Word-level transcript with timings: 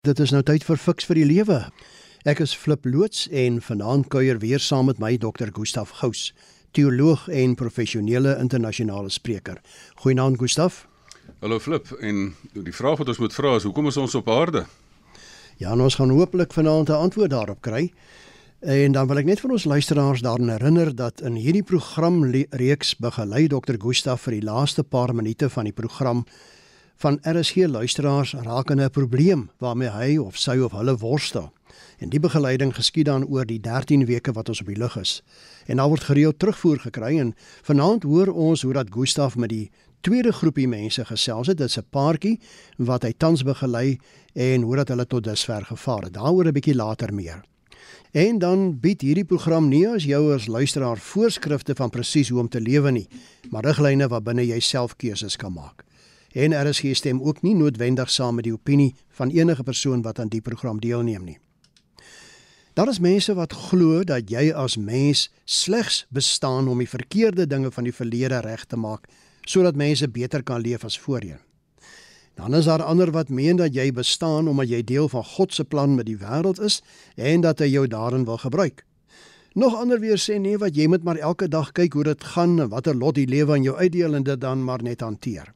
Dit 0.00 0.16
is 0.24 0.30
nou 0.32 0.40
tyd 0.40 0.62
vir 0.64 0.78
fiks 0.80 1.04
vir 1.04 1.18
die 1.18 1.26
lewe. 1.28 1.56
Ek 2.24 2.38
is 2.40 2.54
Flip 2.56 2.86
loods 2.88 3.26
en 3.36 3.58
vanaand 3.60 4.06
kuier 4.08 4.38
weer 4.40 4.62
saam 4.64 4.86
met 4.88 4.96
my 4.96 5.10
Dr. 5.20 5.50
Gustaf 5.52 5.90
Gous, 5.98 6.30
teoloog 6.72 7.26
en 7.28 7.52
professionele 7.52 8.32
internasionale 8.40 9.10
spreker. 9.12 9.58
Goeienaand 10.00 10.38
Gustaf. 10.40 10.86
Hallo 11.44 11.58
Flip 11.60 11.90
en 12.00 12.30
die 12.54 12.72
vraag 12.72 13.02
wat 13.02 13.12
ons 13.12 13.20
moet 13.20 13.36
vra 13.36 13.52
is 13.58 13.66
hoekom 13.68 13.90
is 13.90 13.98
ons 14.00 14.14
op 14.16 14.30
aarde? 14.32 14.62
Ja, 15.60 15.74
nou 15.74 15.90
ons 15.90 15.98
gaan 16.00 16.16
hopelik 16.16 16.56
vanaand 16.56 16.88
'n 16.88 17.02
antwoord 17.10 17.30
daarop 17.30 17.60
kry. 17.60 17.92
En 18.60 18.92
dan 18.92 19.06
wil 19.06 19.18
ek 19.18 19.28
net 19.28 19.40
vir 19.40 19.50
ons 19.50 19.64
luisteraars 19.64 20.22
daaraan 20.22 20.56
herinner 20.56 20.94
dat 20.96 21.20
in 21.20 21.34
hierdie 21.36 21.62
program 21.62 22.24
reeks 22.50 22.96
begelei 22.96 23.48
Dr. 23.48 23.76
Gustaf 23.76 24.22
vir 24.22 24.40
die 24.40 24.48
laaste 24.48 24.82
paar 24.82 25.14
minute 25.14 25.50
van 25.50 25.64
die 25.64 25.76
program 25.76 26.24
van 27.00 27.18
RSG 27.22 27.56
luisteraars 27.56 28.32
raak 28.32 28.70
in 28.70 28.80
'n 28.80 28.90
probleem 28.90 29.50
waarmee 29.58 29.88
hy 29.88 30.16
of 30.16 30.36
sy 30.36 30.58
of 30.58 30.72
hulle 30.72 30.96
worstel. 30.96 31.52
En 31.98 32.08
die 32.08 32.20
begeleiding 32.20 32.74
geskied 32.74 33.04
dan 33.04 33.26
oor 33.26 33.46
die 33.46 33.60
13 33.60 34.04
weke 34.06 34.32
wat 34.32 34.48
ons 34.48 34.60
op 34.60 34.66
die 34.66 34.76
lug 34.76 34.96
is. 34.96 35.22
En 35.66 35.76
daar 35.76 35.88
word 35.88 36.00
gereeld 36.00 36.38
terugvoer 36.38 36.78
gekry 36.78 37.18
en 37.18 37.34
vanaand 37.62 38.02
hoor 38.02 38.26
ons 38.26 38.62
hoe 38.62 38.72
dat 38.72 38.86
Gustaf 38.90 39.36
met 39.36 39.48
die 39.48 39.70
tweede 40.00 40.32
groepie 40.32 40.68
mense 40.68 41.04
gesels 41.04 41.46
het. 41.46 41.58
Dit's 41.58 41.78
'n 41.78 41.86
paartjie 41.90 42.40
wat 42.76 43.02
hy 43.02 43.12
tans 43.16 43.42
begelei 43.42 43.98
en 44.32 44.62
hoe 44.62 44.76
dat 44.76 44.88
hulle 44.88 45.06
tot 45.06 45.24
dusver 45.24 45.64
gevaar 45.64 46.02
het. 46.02 46.12
Daaroor 46.12 46.46
'n 46.46 46.52
bietjie 46.52 46.74
later 46.74 47.14
meer. 47.14 47.44
En 48.10 48.38
dan 48.38 48.80
bied 48.80 49.00
hierdie 49.00 49.24
program 49.24 49.68
nie 49.68 49.88
as 49.88 50.04
jou 50.04 50.34
as 50.34 50.46
luisteraar 50.46 50.98
voorskrifte 50.98 51.74
van 51.74 51.90
presies 51.90 52.28
hoe 52.28 52.40
om 52.40 52.48
te 52.48 52.60
lewe 52.60 52.90
nie, 52.90 53.08
maar 53.50 53.64
riglyne 53.64 54.08
waarbinne 54.08 54.46
jy 54.46 54.60
self 54.60 54.96
keuses 54.96 55.36
kan 55.36 55.52
maak 55.52 55.84
en 56.32 56.54
RSG 56.54 56.94
stem 56.94 57.22
ook 57.22 57.42
nie 57.42 57.54
noodwendig 57.54 58.10
saam 58.10 58.34
met 58.34 58.44
die 58.44 58.54
opinie 58.54 58.94
van 59.08 59.30
enige 59.30 59.62
persoon 59.62 60.02
wat 60.02 60.18
aan 60.18 60.28
die 60.28 60.40
program 60.40 60.80
deelneem 60.80 61.24
nie. 61.24 61.38
Daar 62.74 62.88
is 62.88 63.00
mense 63.00 63.34
wat 63.34 63.52
glo 63.52 64.04
dat 64.04 64.30
jy 64.30 64.52
as 64.54 64.76
mens 64.76 65.30
slegs 65.44 66.06
bestaan 66.08 66.68
om 66.68 66.78
die 66.78 66.88
verkeerde 66.88 67.46
dinge 67.46 67.70
van 67.70 67.84
die 67.84 67.94
verlede 67.94 68.40
reg 68.40 68.64
te 68.64 68.76
maak 68.76 69.08
sodat 69.48 69.74
mense 69.74 70.08
beter 70.08 70.42
kan 70.42 70.60
leef 70.60 70.84
as 70.84 70.98
voorheen. 70.98 71.40
Dan 72.34 72.54
is 72.54 72.64
daar 72.64 72.82
ander 72.82 73.10
wat 73.10 73.28
meen 73.28 73.56
dat 73.56 73.74
jy 73.74 73.90
bestaan 73.92 74.48
omdat 74.48 74.68
jy 74.68 74.84
deel 74.84 75.08
van 75.08 75.24
God 75.24 75.54
se 75.54 75.64
plan 75.64 75.94
met 75.94 76.06
die 76.06 76.16
wêreld 76.16 76.60
is 76.60 76.82
en 77.16 77.40
dat 77.40 77.58
hy 77.58 77.66
jou 77.66 77.86
daarin 77.86 78.24
wil 78.24 78.38
gebruik. 78.38 78.84
Nog 79.52 79.74
ander 79.76 80.00
weer 80.00 80.18
sê 80.18 80.38
nee 80.38 80.58
wat 80.58 80.76
jy 80.76 80.86
moet 80.86 81.02
maar 81.02 81.18
elke 81.18 81.48
dag 81.48 81.72
kyk 81.72 81.92
hoe 81.92 82.04
dit 82.04 82.24
gaan 82.24 82.60
en 82.60 82.68
watter 82.68 82.94
lot 82.94 83.14
die 83.14 83.26
lewe 83.26 83.52
aan 83.52 83.66
jou 83.66 83.76
uitdeel 83.76 84.14
en 84.14 84.22
dit 84.22 84.40
dan 84.40 84.64
maar 84.64 84.82
net 84.82 85.00
hanteer 85.00 85.50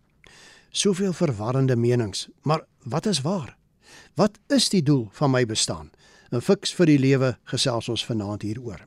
soveel 0.76 1.12
verwarrende 1.12 1.76
menings. 1.76 2.28
Maar 2.42 2.64
wat 2.82 3.06
is 3.06 3.20
waar? 3.20 3.56
Wat 4.14 4.38
is 4.46 4.68
die 4.68 4.82
doel 4.82 5.08
van 5.12 5.30
my 5.30 5.46
bestaan? 5.46 5.90
'n 6.30 6.40
Fiks 6.40 6.74
vir 6.74 6.86
die 6.86 6.98
lewe 6.98 7.36
gesels 7.44 7.88
ons 7.88 8.04
vanaand 8.04 8.42
hieroor. 8.42 8.86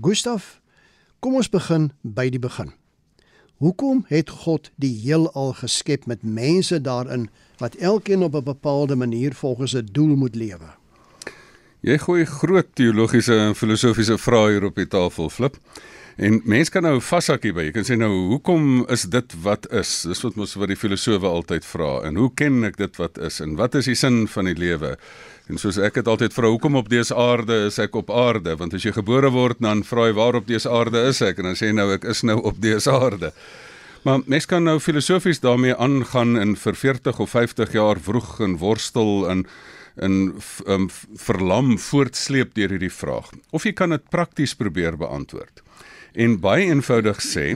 Gustaf, 0.00 0.60
kom 1.20 1.34
ons 1.34 1.48
begin 1.48 1.90
by 2.02 2.28
die 2.30 2.38
begin. 2.38 2.72
Hoekom 3.58 4.04
het 4.08 4.30
God 4.30 4.70
die 4.76 4.94
heelal 5.02 5.52
geskep 5.52 6.06
met 6.06 6.22
mense 6.22 6.80
daarin 6.80 7.28
wat 7.58 7.74
elkeen 7.74 8.22
op 8.22 8.34
'n 8.34 8.44
bepaalde 8.44 8.96
manier 8.96 9.34
volgens 9.34 9.74
'n 9.74 9.88
doel 9.92 10.16
moet 10.16 10.34
lewe? 10.34 10.70
Jy 11.80 11.98
gooi 11.98 12.24
groot 12.24 12.66
teologiese 12.74 13.34
en 13.38 13.54
filosofiese 13.54 14.18
vrae 14.18 14.50
hier 14.50 14.64
op 14.64 14.74
die 14.74 14.86
tafel, 14.86 15.30
Flip. 15.30 15.58
En 16.20 16.40
mense 16.44 16.72
kan 16.72 16.84
nou 16.84 16.98
vashak 17.00 17.46
hierby. 17.46 17.68
Jy 17.68 17.72
kan 17.72 17.86
sê 17.88 17.96
nou, 17.96 18.10
hoekom 18.34 18.84
is 18.92 19.06
dit 19.08 19.36
wat 19.44 19.64
is? 19.72 20.02
Dis 20.08 20.20
wat 20.26 20.36
mos 20.36 20.52
wat 20.60 20.68
die 20.68 20.76
filosowe 20.76 21.28
altyd 21.28 21.64
vra. 21.64 21.92
En 22.08 22.20
hoe 22.20 22.28
ken 22.36 22.60
ek 22.68 22.76
dit 22.80 23.00
wat 23.00 23.16
is? 23.18 23.40
En 23.40 23.56
wat 23.56 23.78
is 23.80 23.88
die 23.88 23.96
sin 23.96 24.26
van 24.28 24.50
die 24.50 24.58
lewe? 24.58 24.96
En 25.48 25.58
soos 25.60 25.80
ek 25.80 26.02
het 26.02 26.10
altyd 26.10 26.36
vra, 26.36 26.52
hoekom 26.52 26.76
op 26.76 26.90
dese 26.92 27.16
aarde 27.16 27.64
is 27.70 27.80
ek 27.82 27.96
op 27.96 28.12
aarde? 28.12 28.58
Want 28.60 28.76
as 28.76 28.84
jy 28.84 28.92
gebore 28.92 29.32
word, 29.32 29.62
dan 29.64 29.82
vra 29.88 30.10
jy 30.10 30.16
waar 30.20 30.38
op 30.42 30.48
dese 30.50 30.70
aarde 30.70 31.00
is 31.08 31.22
ek? 31.24 31.40
En 31.40 31.50
dan 31.50 31.58
sê 31.58 31.72
jy 31.72 31.78
nou 31.80 31.88
ek 31.96 32.04
is 32.12 32.22
nou 32.28 32.38
op 32.44 32.60
dese 32.60 32.92
aarde. 32.92 33.32
Maar 34.04 34.24
mens 34.26 34.48
kan 34.50 34.64
nou 34.66 34.78
filosofies 34.82 35.40
daarmee 35.40 35.76
aangaan 35.78 36.36
en 36.36 36.56
vir 36.58 36.76
40 36.76 37.20
of 37.22 37.36
50 37.38 37.76
jaar 37.78 38.00
vroeg 38.02 38.40
en 38.44 38.58
worstel 38.60 39.30
en 39.30 39.46
en 40.00 40.14
um, 40.72 40.86
verlam 41.20 41.74
voortsleep 41.76 42.54
deur 42.56 42.72
hierdie 42.72 42.88
vraag. 42.88 43.26
Of 43.52 43.66
jy 43.68 43.74
kan 43.76 43.92
dit 43.92 44.06
prakties 44.08 44.54
probeer 44.56 44.96
beantwoord 44.96 45.60
en 46.14 46.38
baie 46.40 46.68
eenvoudig 46.68 47.22
sê, 47.24 47.46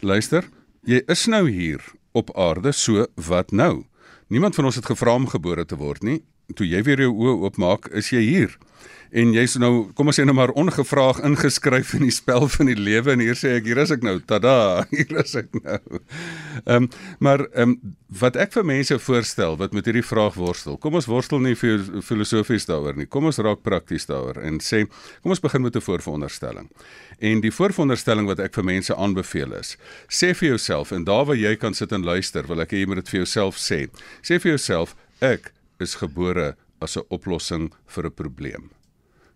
luister, 0.00 0.46
jy 0.86 1.02
is 1.10 1.26
nou 1.30 1.46
hier 1.50 1.82
op 2.12 2.30
aarde, 2.38 2.72
so 2.72 3.06
wat 3.28 3.52
nou? 3.52 3.84
Niemand 4.28 4.54
van 4.54 4.70
ons 4.70 4.78
het 4.78 4.86
gevra 4.86 5.14
om 5.14 5.28
gebore 5.28 5.64
te 5.66 5.76
word 5.76 6.02
nie. 6.02 6.20
Toe 6.54 6.66
jy 6.66 6.82
weer 6.84 7.00
jou 7.06 7.12
oë 7.12 7.36
oopmaak, 7.46 7.88
is 7.92 8.12
jy 8.12 8.22
hier 8.24 8.56
en 9.14 9.32
jy's 9.34 9.54
nou 9.62 9.72
kom 9.94 10.10
ons 10.10 10.18
sê 10.18 10.24
nou 10.26 10.34
maar 10.34 10.52
ongevraag 10.58 11.20
ingeskryf 11.28 11.92
in 11.98 12.06
die 12.08 12.14
spel 12.14 12.48
van 12.50 12.70
die 12.70 12.78
lewe 12.78 13.14
en 13.14 13.22
hier 13.22 13.38
sê 13.38 13.56
ek 13.60 13.68
hier 13.68 13.78
is 13.84 13.92
ek 13.94 14.02
nou 14.06 14.16
tada 14.26 14.54
hier 14.94 15.14
is 15.22 15.36
ek 15.38 15.52
nou. 15.60 16.00
Ehm 16.64 16.86
um, 16.86 16.88
maar 17.22 17.46
ehm 17.52 17.76
um, 17.76 17.94
wat 18.20 18.36
ek 18.38 18.52
vir 18.54 18.66
mense 18.66 18.98
voorstel 19.02 19.56
wat 19.58 19.72
met 19.74 19.86
hierdie 19.88 20.04
vraag 20.06 20.36
worstel. 20.38 20.76
Kom 20.78 20.94
ons 20.98 21.08
worstel 21.10 21.40
nie 21.42 21.56
vir 21.58 21.82
filosofies 22.06 22.66
daaroor 22.68 22.98
nie. 22.98 23.08
Kom 23.10 23.26
ons 23.30 23.40
raak 23.42 23.64
prakties 23.66 24.06
daaroor 24.10 24.38
en 24.42 24.60
sê 24.62 24.84
kom 25.22 25.34
ons 25.34 25.42
begin 25.42 25.62
met 25.62 25.76
'n 25.76 25.86
voorveronderstelling. 25.86 26.68
En 27.18 27.40
die 27.40 27.54
voorveronderstelling 27.54 28.26
wat 28.26 28.40
ek 28.40 28.54
vir 28.54 28.64
mense 28.64 28.94
aanbeveel 28.94 29.54
is, 29.58 29.76
sê 30.08 30.34
vir 30.34 30.48
jouself 30.54 30.92
en 30.92 31.04
daar 31.04 31.26
waar 31.26 31.36
jy 31.36 31.56
kan 31.56 31.74
sit 31.74 31.92
en 31.92 32.04
luister, 32.04 32.46
wil 32.46 32.60
ek 32.60 32.72
hê 32.72 32.82
jy 32.82 32.86
moet 32.86 33.02
dit 33.04 33.08
vir 33.08 33.20
jouself 33.20 33.56
sê. 33.56 33.88
Sê 34.22 34.38
vir 34.40 34.58
jouself 34.58 34.96
ek 35.20 35.52
is 35.80 35.94
gebore 35.94 36.56
as 36.80 36.96
'n 36.96 37.06
oplossing 37.10 37.72
vir 37.86 38.06
'n 38.06 38.14
probleem. 38.14 38.70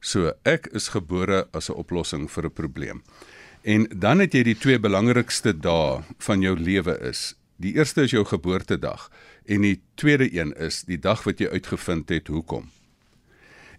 So 0.00 0.32
ek 0.44 0.69
is 0.72 0.88
gebore 0.94 1.48
as 1.53 1.69
'n 1.70 1.75
oplossing 1.75 2.31
vir 2.31 2.44
'n 2.44 2.53
probleem. 2.53 3.03
En 3.62 3.88
dan 3.91 4.19
het 4.19 4.32
jy 4.32 4.42
die 4.42 4.59
twee 4.59 4.78
belangrikste 4.78 5.53
dae 5.53 6.03
van 6.19 6.41
jou 6.41 6.56
lewe 6.56 6.98
is. 7.00 7.34
Die 7.56 7.75
eerste 7.75 8.03
is 8.03 8.10
jou 8.10 8.25
geboortedag 8.25 9.10
en 9.44 9.60
die 9.60 9.81
tweede 9.94 10.28
een 10.32 10.53
is 10.56 10.82
die 10.82 10.98
dag 10.98 11.25
wat 11.25 11.38
jy 11.38 11.48
uitgevind 11.48 12.08
het 12.08 12.28
hoekom. 12.28 12.70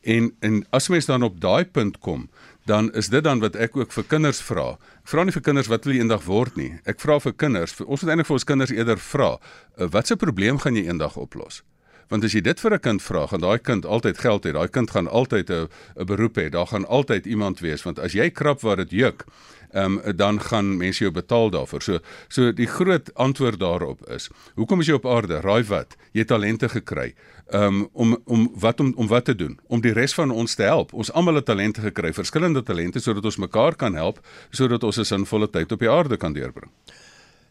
En 0.02 0.32
en 0.40 0.66
as 0.70 0.88
mens 0.88 1.06
dan 1.06 1.24
op 1.24 1.40
daai 1.42 1.66
punt 1.66 2.00
kom, 2.00 2.30
dan 2.66 2.94
is 2.94 3.10
dit 3.10 3.24
dan 3.24 3.40
wat 3.40 3.56
ek 3.56 3.78
ook 3.78 3.92
vir 3.92 4.04
kinders 4.04 4.42
vra. 4.42 4.78
Ek 5.02 5.08
vra 5.12 5.24
nie 5.24 5.36
vir 5.36 5.42
kinders 5.42 5.68
wat 5.68 5.84
hulle 5.84 6.00
eendag 6.00 6.24
word 6.24 6.56
nie. 6.56 6.74
Ek 6.86 7.00
vra 7.00 7.20
vir 7.20 7.34
kinders, 7.34 7.80
ons 7.82 8.02
moet 8.02 8.12
eintlik 8.12 8.28
vir 8.28 8.38
ons 8.38 8.48
kinders 8.52 8.72
eerder 8.76 8.98
vra, 8.98 9.32
uh, 9.78 9.88
watse 9.92 10.16
probleem 10.16 10.60
gaan 10.60 10.76
jy 10.76 10.86
eendag 10.88 11.18
oplos? 11.18 11.64
Want 12.10 12.24
as 12.26 12.34
jy 12.34 12.42
dit 12.42 12.60
vir 12.60 12.74
'n 12.74 12.80
kind 12.80 13.02
vra, 13.02 13.28
gaan 13.28 13.42
daai 13.42 13.60
kind 13.60 13.86
altyd 13.86 14.18
geld 14.18 14.46
hê. 14.46 14.52
Daai 14.52 14.68
kind 14.68 14.90
gaan 14.92 15.08
altyd 15.08 15.50
'n 15.50 15.70
'n 16.00 16.06
beroep 16.06 16.38
hê. 16.38 16.50
Daar 16.50 16.68
gaan 16.68 16.88
altyd 16.88 17.26
iemand 17.26 17.60
wees 17.60 17.84
want 17.84 18.00
as 18.00 18.14
jy 18.14 18.30
krap 18.30 18.62
waar 18.62 18.78
dit 18.78 18.92
juk, 18.92 19.26
ehm 19.72 20.00
um, 20.06 20.16
dan 20.16 20.40
gaan 20.42 20.78
mense 20.78 21.04
jou 21.04 21.12
betaal 21.12 21.50
daarvoor. 21.50 21.82
So 21.82 22.00
so 22.28 22.52
die 22.52 22.68
groot 22.68 23.14
antwoord 23.14 23.60
daarop 23.60 24.10
is, 24.10 24.30
hoekom 24.56 24.80
is 24.80 24.88
jy 24.88 24.94
op 24.94 25.06
aarde? 25.06 25.42
Raai 25.42 25.64
wat? 25.64 25.96
Jy 26.12 26.20
het 26.20 26.28
talente 26.28 26.70
gekry. 26.70 27.14
Um, 27.54 27.90
om 27.94 28.18
om 28.26 28.52
wat 28.56 28.80
om 28.80 28.94
om 28.96 29.08
wat 29.08 29.26
te 29.26 29.36
doen? 29.36 29.60
Om 29.68 29.82
die 29.82 29.94
res 29.94 30.14
van 30.14 30.32
ons 30.32 30.56
te 30.56 30.64
help. 30.64 30.94
Ons 30.94 31.12
almal 31.12 31.36
het 31.36 31.46
talente 31.46 31.82
gekry, 31.82 32.14
verskillende 32.14 32.64
talente 32.64 33.00
sodat 33.00 33.26
ons 33.26 33.38
mekaar 33.38 33.76
kan 33.76 33.94
help, 33.94 34.20
sodat 34.50 34.84
ons 34.84 34.98
'n 34.98 35.06
sinvolle 35.06 35.50
tyd 35.50 35.72
op 35.72 35.80
die 35.80 35.90
aarde 35.90 36.18
kan 36.18 36.34
deurbring. 36.34 36.72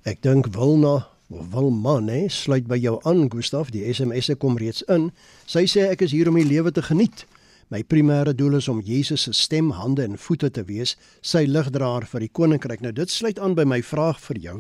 Ek 0.02 0.22
dink 0.22 0.46
Wilna 0.46 1.17
Wil 1.28 1.70
man, 1.70 2.06
hè, 2.08 2.22
sluit 2.32 2.64
by 2.64 2.78
jou 2.80 2.94
aan, 3.04 3.26
Gustaf. 3.28 3.68
Die 3.68 3.84
SMS'e 3.92 4.38
kom 4.40 4.56
reeds 4.56 4.80
in. 4.88 5.10
Sy 5.44 5.66
sê 5.68 5.90
ek 5.92 6.06
is 6.06 6.14
hier 6.16 6.30
om 6.30 6.38
die 6.40 6.46
lewe 6.48 6.72
te 6.72 6.80
geniet. 6.86 7.26
My 7.68 7.82
primêre 7.84 8.32
doel 8.32 8.56
is 8.56 8.68
om 8.72 8.80
Jesus 8.80 9.26
se 9.26 9.34
stem, 9.36 9.74
hande 9.76 10.06
en 10.08 10.16
voete 10.16 10.48
te 10.48 10.64
wees, 10.64 10.94
sy 11.20 11.42
ligdraer 11.44 12.06
vir 12.08 12.24
die 12.24 12.30
koninkryk. 12.32 12.80
Nou 12.80 12.94
dit 12.96 13.12
sluit 13.12 13.36
aan 13.44 13.58
by 13.58 13.66
my 13.68 13.82
vraag 13.84 14.22
vir 14.24 14.40
jou. 14.40 14.56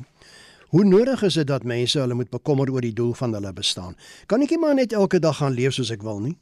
Hoe 0.76 0.84
nodig 0.84 1.22
is 1.24 1.38
dit 1.40 1.48
dat 1.48 1.64
mense 1.64 1.96
hulle 1.96 2.18
moet 2.18 2.28
bekommer 2.28 2.68
oor 2.68 2.84
die 2.84 2.92
doel 2.92 3.14
van 3.16 3.32
hulle 3.32 3.54
bestaan? 3.56 3.96
Kan 4.28 4.44
ek 4.44 4.52
nie 4.52 4.60
maar 4.60 4.76
net 4.76 4.92
elke 4.92 5.22
dag 5.24 5.40
gaan 5.40 5.56
leef 5.56 5.78
soos 5.78 5.94
ek 5.94 6.04
wil 6.04 6.20
nie? 6.20 6.36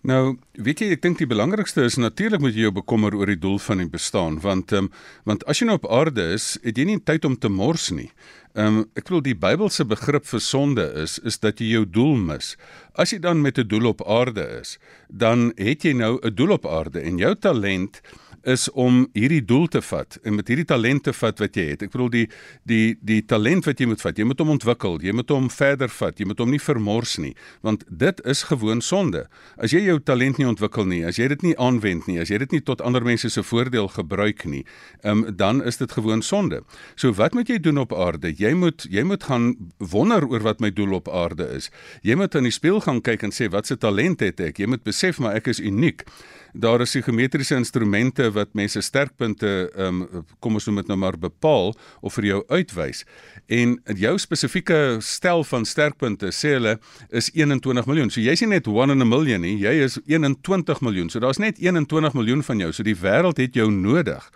Nou, 0.00 0.38
weet 0.56 0.80
jy, 0.80 0.86
ek 0.94 1.02
dink 1.04 1.18
die 1.20 1.28
belangrikste 1.28 1.82
is 1.84 1.98
natuurlik 2.00 2.40
moet 2.40 2.54
jy 2.56 2.62
jou 2.64 2.72
bekommer 2.72 3.12
oor 3.18 3.28
die 3.28 3.40
doel 3.40 3.58
van 3.60 3.82
die 3.82 3.88
bestaan, 3.90 4.38
want 4.40 4.72
ehm 4.72 4.86
um, 4.86 4.94
want 5.28 5.44
as 5.44 5.60
jy 5.60 5.66
nou 5.68 5.76
op 5.76 5.88
aarde 5.92 6.24
is, 6.36 6.54
het 6.64 6.80
jy 6.80 6.86
nie 6.88 7.02
tyd 7.04 7.28
om 7.28 7.36
te 7.36 7.50
mors 7.52 7.90
nie. 7.92 8.08
Ehm 8.56 8.80
um, 8.80 8.86
ek 8.96 9.10
bedoel 9.10 9.26
die 9.26 9.36
Bybelse 9.36 9.84
begrip 9.84 10.24
vir 10.30 10.40
sonde 10.40 10.86
is 11.02 11.18
is 11.28 11.36
dat 11.44 11.60
jy 11.60 11.68
jou 11.74 11.84
doel 11.84 12.16
mis. 12.16 12.54
As 12.96 13.12
jy 13.12 13.20
dan 13.20 13.44
met 13.44 13.60
'n 13.60 13.68
doel 13.68 13.92
op 13.92 14.00
aarde 14.08 14.46
is, 14.62 14.78
dan 15.12 15.52
het 15.60 15.84
jy 15.84 15.92
nou 15.92 16.16
'n 16.16 16.34
doel 16.34 16.56
op 16.56 16.66
aarde 16.66 17.04
en 17.04 17.18
jou 17.18 17.34
talent 17.36 18.00
is 18.48 18.68
om 18.72 19.02
hierdie 19.16 19.42
doel 19.44 19.66
te 19.68 19.82
vat 19.84 20.18
en 20.24 20.36
met 20.38 20.48
hierdie 20.48 20.66
talent 20.68 21.04
te 21.04 21.12
vat 21.12 21.40
wat 21.42 21.56
jy 21.56 21.66
het. 21.72 21.84
Ek 21.86 21.92
bedoel 21.92 22.10
die 22.14 22.26
die 22.68 22.96
die 23.06 23.20
talent 23.26 23.66
wat 23.68 23.80
jy 23.80 23.88
moet 23.90 24.02
vat, 24.02 24.18
jy 24.18 24.26
moet 24.28 24.40
hom 24.42 24.52
ontwikkel, 24.56 24.98
jy 25.04 25.14
moet 25.16 25.30
hom 25.32 25.48
verder 25.52 25.92
vat, 25.92 26.20
jy 26.20 26.28
moet 26.28 26.40
hom 26.40 26.52
nie 26.54 26.60
vermors 26.62 27.16
nie, 27.22 27.34
want 27.66 27.84
dit 27.88 28.22
is 28.28 28.44
gewoon 28.48 28.80
sonde. 28.84 29.26
As 29.60 29.74
jy 29.74 29.82
jou 29.84 29.98
talent 30.00 30.40
nie 30.40 30.48
ontwikkel 30.48 30.88
nie, 30.88 31.02
as 31.06 31.20
jy 31.20 31.28
dit 31.34 31.44
nie 31.50 31.54
aanwend 31.60 32.08
nie, 32.08 32.18
as 32.22 32.32
jy 32.32 32.40
dit 32.44 32.56
nie 32.56 32.62
tot 32.64 32.82
ander 32.84 33.04
mense 33.04 33.30
se 33.30 33.44
voordeel 33.44 33.90
gebruik 33.92 34.44
nie, 34.48 34.64
um, 35.04 35.26
dan 35.36 35.62
is 35.66 35.80
dit 35.80 35.92
gewoon 35.92 36.22
sonde. 36.22 36.62
So 36.96 37.12
wat 37.18 37.36
moet 37.36 37.48
jy 37.52 37.60
doen 37.60 37.82
op 37.82 37.94
aarde? 37.96 38.32
Jy 38.36 38.54
moet 38.58 38.86
jy 38.90 39.04
moet 39.06 39.24
gaan 39.28 39.54
wonder 39.78 40.26
oor 40.28 40.44
wat 40.46 40.60
my 40.60 40.72
doel 40.74 40.98
op 41.00 41.08
aarde 41.08 41.48
is. 41.56 41.70
Jy 42.06 42.16
moet 42.16 42.34
in 42.34 42.48
die 42.48 42.54
spieël 42.54 42.80
gaan 42.84 43.02
kyk 43.04 43.28
en 43.28 43.34
sê 43.34 43.50
wat 43.52 43.66
se 43.66 43.76
talent 43.76 44.20
het 44.24 44.40
ek? 44.40 44.60
Jy 44.60 44.70
moet 44.70 44.84
besef 44.86 45.20
maar 45.20 45.36
ek 45.40 45.50
is 45.52 45.60
uniek 45.60 46.06
daar 46.52 46.80
is 46.80 46.90
psigometriese 46.90 47.54
instrumente 47.54 48.30
wat 48.34 48.54
mense 48.58 48.80
sterkpunte 48.80 49.70
ehm 49.74 50.02
um, 50.02 50.24
kom 50.40 50.54
ons 50.54 50.66
noem 50.66 50.80
dit 50.82 50.90
nou 50.90 50.98
maar 50.98 51.18
bepaal 51.18 51.74
of 52.00 52.14
vir 52.14 52.24
jou 52.24 52.40
uitwys. 52.48 53.04
En 53.46 53.78
jou 53.96 54.18
spesifieke 54.18 54.98
stel 55.00 55.44
van 55.44 55.64
sterkpunte 55.64 56.32
sê 56.34 56.56
hulle 56.58 56.78
is 57.10 57.30
21 57.34 57.86
miljoen. 57.86 58.10
So 58.10 58.20
jy's 58.20 58.40
nie 58.40 58.54
net 58.56 58.66
1 58.66 58.90
in 58.90 59.00
a 59.00 59.08
million 59.08 59.40
nie, 59.40 59.56
jy 59.58 59.74
is 59.84 59.98
21 60.06 60.80
miljoen. 60.80 61.10
So 61.10 61.20
daar's 61.20 61.38
net 61.38 61.58
21 61.58 62.14
miljoen 62.14 62.42
van 62.42 62.58
jou. 62.58 62.72
So 62.72 62.82
die 62.82 62.96
wêreld 62.96 63.38
het 63.38 63.54
jou 63.54 63.70
nodig. 63.70 64.30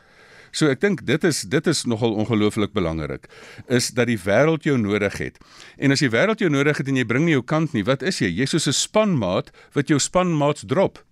So 0.54 0.70
ek 0.70 0.80
dink 0.84 1.02
dit 1.06 1.24
is 1.26 1.42
dit 1.50 1.66
is 1.66 1.82
nogal 1.90 2.14
ongelooflik 2.14 2.74
belangrik 2.76 3.26
is 3.66 3.90
dat 3.96 4.06
die 4.06 4.18
wêreld 4.22 4.66
jou 4.66 4.76
nodig 4.78 5.16
het. 5.18 5.40
En 5.78 5.90
as 5.90 6.04
die 6.04 6.12
wêreld 6.12 6.42
jou 6.42 6.50
nodig 6.50 6.78
het 6.78 6.88
en 6.88 7.00
jy 7.00 7.06
bring 7.08 7.26
nie 7.26 7.34
jou 7.34 7.42
kant 7.42 7.74
nie, 7.74 7.82
wat 7.86 8.06
is 8.06 8.20
jy? 8.22 8.30
Jy's 8.30 8.54
soos 8.54 8.68
'n 8.68 8.78
spanmaat 8.78 9.50
wat 9.74 9.88
jou 9.90 9.98
spanmaats 9.98 10.62
drop. 10.66 11.02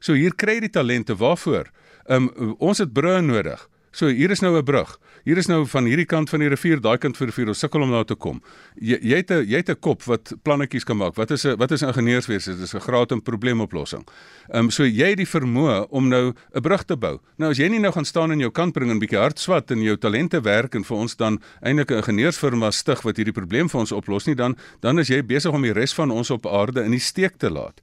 So 0.00 0.16
hier 0.16 0.34
kry 0.34 0.58
jy 0.58 0.60
die 0.60 0.76
talente 0.76 1.16
waarvoor. 1.16 1.70
Um 2.08 2.30
ons 2.58 2.78
het 2.78 2.92
brûe 2.92 3.20
nodig. 3.22 3.68
So 3.92 4.06
hier 4.06 4.30
is 4.30 4.40
nou 4.40 4.56
'n 4.56 4.64
brug. 4.64 4.98
Hier 5.24 5.36
is 5.36 5.46
nou 5.46 5.66
van 5.66 5.84
hierdie 5.84 6.06
kant 6.06 6.30
van 6.30 6.40
die 6.40 6.48
rivier, 6.48 6.80
daai 6.80 6.96
kant 6.98 7.16
van 7.16 7.26
die 7.26 7.32
rivier, 7.34 7.48
ons 7.48 7.58
sukkel 7.58 7.82
om 7.82 7.90
daar 7.90 8.04
te 8.04 8.14
kom. 8.14 8.40
Jy 8.80 8.98
jy 9.02 9.16
het 9.16 9.30
'n 9.30 9.44
jy 9.44 9.56
het 9.56 9.68
'n 9.70 9.80
kop 9.80 10.02
wat 10.04 10.32
plannetjies 10.42 10.84
kan 10.84 10.96
maak. 10.96 11.16
Wat 11.16 11.30
is 11.30 11.44
'n 11.44 11.56
wat 11.56 11.70
is 11.72 11.82
ingenieurswese? 11.82 12.54
Dit 12.54 12.62
is 12.62 12.74
'n 12.74 12.80
graad 12.80 13.12
in 13.12 13.22
probleemoplossing. 13.22 14.06
Ehm 14.48 14.64
um, 14.64 14.70
so 14.70 14.84
jy 14.84 15.08
het 15.08 15.16
die 15.16 15.26
vermoë 15.26 15.88
om 15.90 16.08
nou 16.08 16.32
'n 16.54 16.60
brug 16.60 16.84
te 16.84 16.96
bou. 16.96 17.18
Nou 17.36 17.50
as 17.50 17.58
jy 17.58 17.68
nie 17.68 17.80
nou 17.80 17.92
gaan 17.92 18.04
staan 18.04 18.32
in 18.32 18.38
jou 18.38 18.50
kant 18.50 18.72
bring 18.72 18.90
en 18.90 18.98
bietjie 18.98 19.18
hard 19.18 19.38
swat 19.38 19.70
en 19.70 19.82
jou 19.82 19.96
talente 19.96 20.40
werk 20.40 20.74
en 20.74 20.84
vir 20.84 20.96
ons 20.96 21.16
dan 21.16 21.40
eintlik 21.60 21.90
'n 21.90 21.96
ingenieursfirma 21.96 22.70
stig 22.70 23.02
wat 23.02 23.16
hierdie 23.16 23.34
probleem 23.34 23.68
vir 23.68 23.80
ons 23.80 23.92
oplos 23.92 24.26
nie, 24.26 24.36
dan 24.36 24.56
dan 24.80 24.98
is 24.98 25.08
jy 25.08 25.22
besig 25.22 25.52
om 25.52 25.62
die 25.62 25.72
res 25.72 25.92
van 25.94 26.10
ons 26.10 26.30
op 26.30 26.46
aarde 26.46 26.84
in 26.84 26.92
die 26.92 27.00
steek 27.00 27.36
te 27.38 27.50
laat. 27.50 27.80